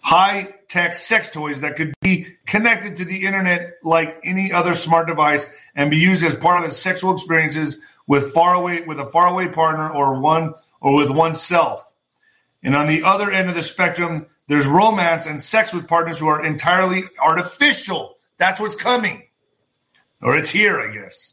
[0.00, 5.06] high tech sex toys that could be connected to the internet like any other smart
[5.06, 9.06] device and be used as part of the sexual experiences with far away with a
[9.06, 11.84] faraway partner or one or with oneself.
[12.62, 16.28] And on the other end of the spectrum, there's romance and sex with partners who
[16.28, 18.18] are entirely artificial.
[18.36, 19.24] That's what's coming
[20.20, 21.32] or it's here, I guess.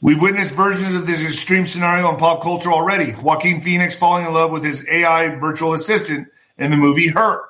[0.00, 3.14] We've witnessed versions of this extreme scenario in pop culture already.
[3.14, 6.28] Joaquin Phoenix falling in love with his AI virtual assistant
[6.58, 7.44] in the movie Her.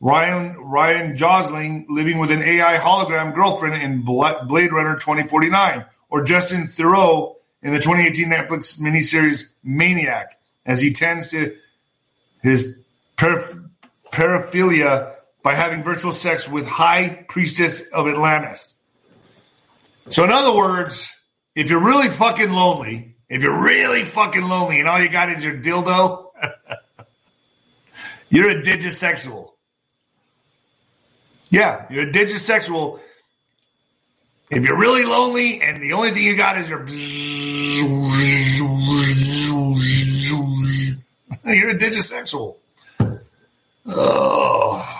[0.00, 6.68] Ryan Ryan Gosling living with an AI hologram girlfriend in Blade Runner 2049, or Justin
[6.68, 11.56] Theroux in the 2018 Netflix miniseries Maniac, as he tends to
[12.42, 12.76] his
[13.16, 18.74] paraphilia by having virtual sex with High Priestess of Atlantis.
[20.10, 21.12] So, in other words,
[21.54, 25.44] if you're really fucking lonely, if you're really fucking lonely and all you got is
[25.44, 26.26] your dildo,
[28.28, 29.50] you're a digisexual.
[31.50, 33.00] Yeah, you're a digisexual.
[34.50, 36.80] If you're really lonely and the only thing you got is your
[41.44, 42.56] you're a digisexual.
[43.86, 44.94] Oh.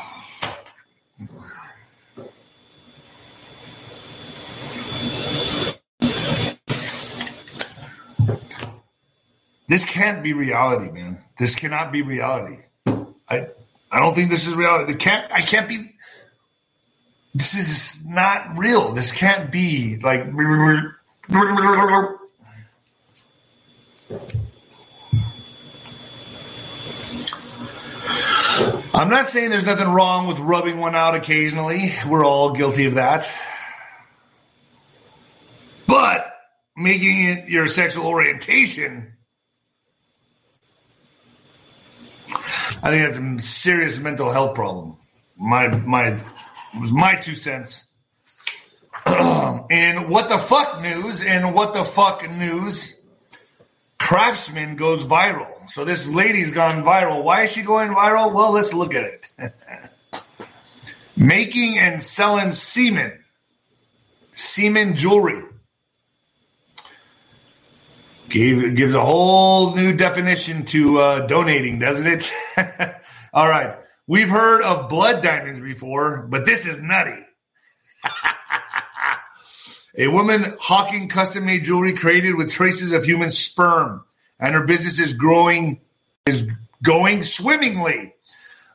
[9.67, 11.19] This can't be reality, man.
[11.39, 12.61] This cannot be reality.
[13.29, 13.49] I
[13.91, 14.93] I don't think this is reality.
[14.93, 15.95] It can't I can't be
[17.39, 18.93] this is not real.
[18.93, 20.27] This can't be like.
[28.93, 31.93] I'm not saying there's nothing wrong with rubbing one out occasionally.
[32.09, 33.25] We're all guilty of that.
[35.87, 36.35] But
[36.77, 39.13] making it your sexual orientation,
[42.83, 44.97] I think that's a serious mental health problem.
[45.37, 46.19] My my
[46.81, 47.85] was my two cents.
[49.07, 51.25] and what the fuck news?
[51.25, 52.99] And what the fuck news?
[53.99, 55.69] Craftsman goes viral.
[55.71, 57.23] So this lady's gone viral.
[57.23, 58.33] Why is she going viral?
[58.33, 59.53] Well, let's look at it.
[61.17, 63.19] Making and selling semen,
[64.33, 65.43] semen jewelry.
[68.29, 72.33] Gave, gives a whole new definition to uh, donating, doesn't it?
[73.33, 73.75] All right.
[74.09, 77.27] We've heard of blood diamonds before, but this is nutty.
[79.99, 84.03] a woman hawking custom made jewelry created with traces of human sperm
[84.41, 85.83] and her business is growing,
[86.25, 86.51] is
[86.83, 88.15] going swimmingly.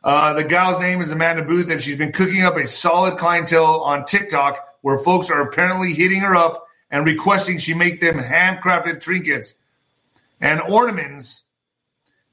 [0.03, 3.81] Uh, the gal's name is Amanda Booth, and she's been cooking up a solid clientele
[3.81, 9.01] on TikTok where folks are apparently hitting her up and requesting she make them handcrafted
[9.01, 9.55] trinkets
[10.39, 11.41] and ornaments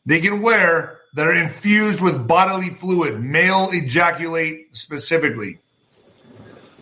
[0.05, 5.59] they can wear that are infused with bodily fluid, male ejaculate specifically.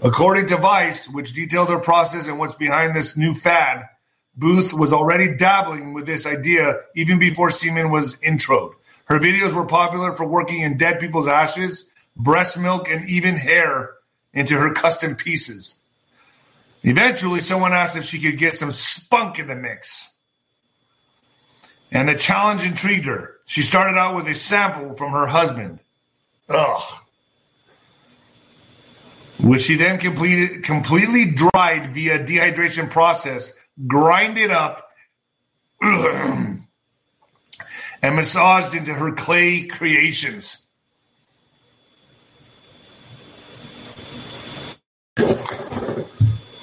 [0.03, 3.89] According to Vice, which detailed her process and what's behind this new fad,
[4.37, 8.75] Booth was already dabbling with this idea even before semen was introed.
[9.07, 13.95] Her videos were popular for working in dead people's ashes, breast milk, and even hair
[14.33, 15.79] into her custom pieces.
[16.83, 20.15] Eventually, someone asked if she could get some spunk in the mix.
[21.91, 23.35] And the challenge intrigued her.
[23.47, 25.81] She started out with a sample from her husband.
[26.51, 26.83] Ugh.
[29.41, 33.55] Which she then completed, completely dried via dehydration process
[33.87, 34.91] grind it up,
[35.81, 36.67] and
[38.03, 40.67] massaged into her clay creations.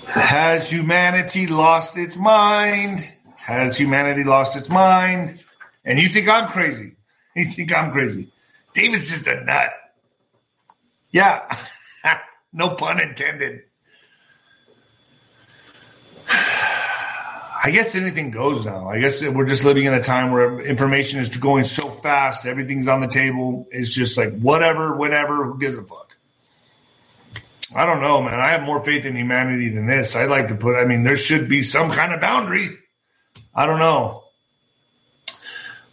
[0.08, 3.15] Has humanity lost its mind?
[3.46, 5.40] Has humanity lost its mind?
[5.84, 6.94] And you think I'm crazy.
[7.38, 8.30] You think I'm crazy.
[8.74, 9.70] David's just a nut.
[11.12, 11.54] Yeah.
[12.54, 13.64] no pun intended.
[16.30, 18.88] I guess anything goes now.
[18.88, 22.46] I guess we're just living in a time where information is going so fast.
[22.46, 23.68] Everything's on the table.
[23.70, 25.44] It's just like whatever, whatever.
[25.44, 26.16] Who gives a fuck?
[27.76, 28.40] I don't know, man.
[28.40, 30.16] I have more faith in humanity than this.
[30.16, 30.78] I'd like to put.
[30.78, 32.80] I mean, there should be some kind of boundary.
[33.56, 34.26] I don't know.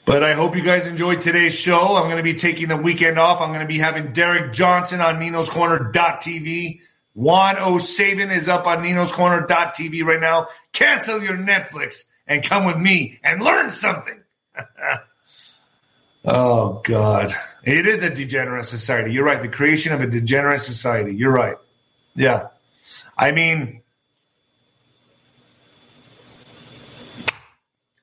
[0.05, 1.95] But I hope you guys enjoyed today's show.
[1.95, 3.41] I'm going to be taking the weekend off.
[3.41, 6.81] I'm going to be having Derek Johnson on Nino's Corner.tv.
[7.15, 10.49] Juan O Savin is up on Nino's Corner.tv right now.
[10.73, 14.21] Cancel your Netflix and come with me and learn something.
[16.25, 17.31] oh, God.
[17.63, 19.13] It is a degenerate society.
[19.13, 19.41] You're right.
[19.41, 21.15] The creation of a degenerate society.
[21.15, 21.57] You're right.
[22.17, 22.49] Yeah.
[23.17, 23.82] I mean,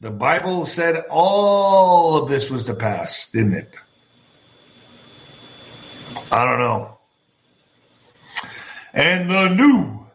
[0.01, 3.75] the Bible said all of this was to pass, didn't it?
[6.31, 6.99] I don't know
[8.93, 10.07] and the new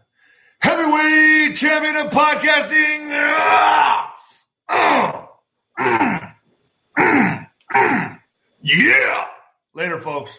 [0.61, 3.11] heavyweight champion of podcasting.
[3.11, 4.07] Uh,
[4.69, 5.27] uh,
[7.39, 8.15] uh,
[8.63, 9.25] yeah.
[9.75, 10.39] Later, folks.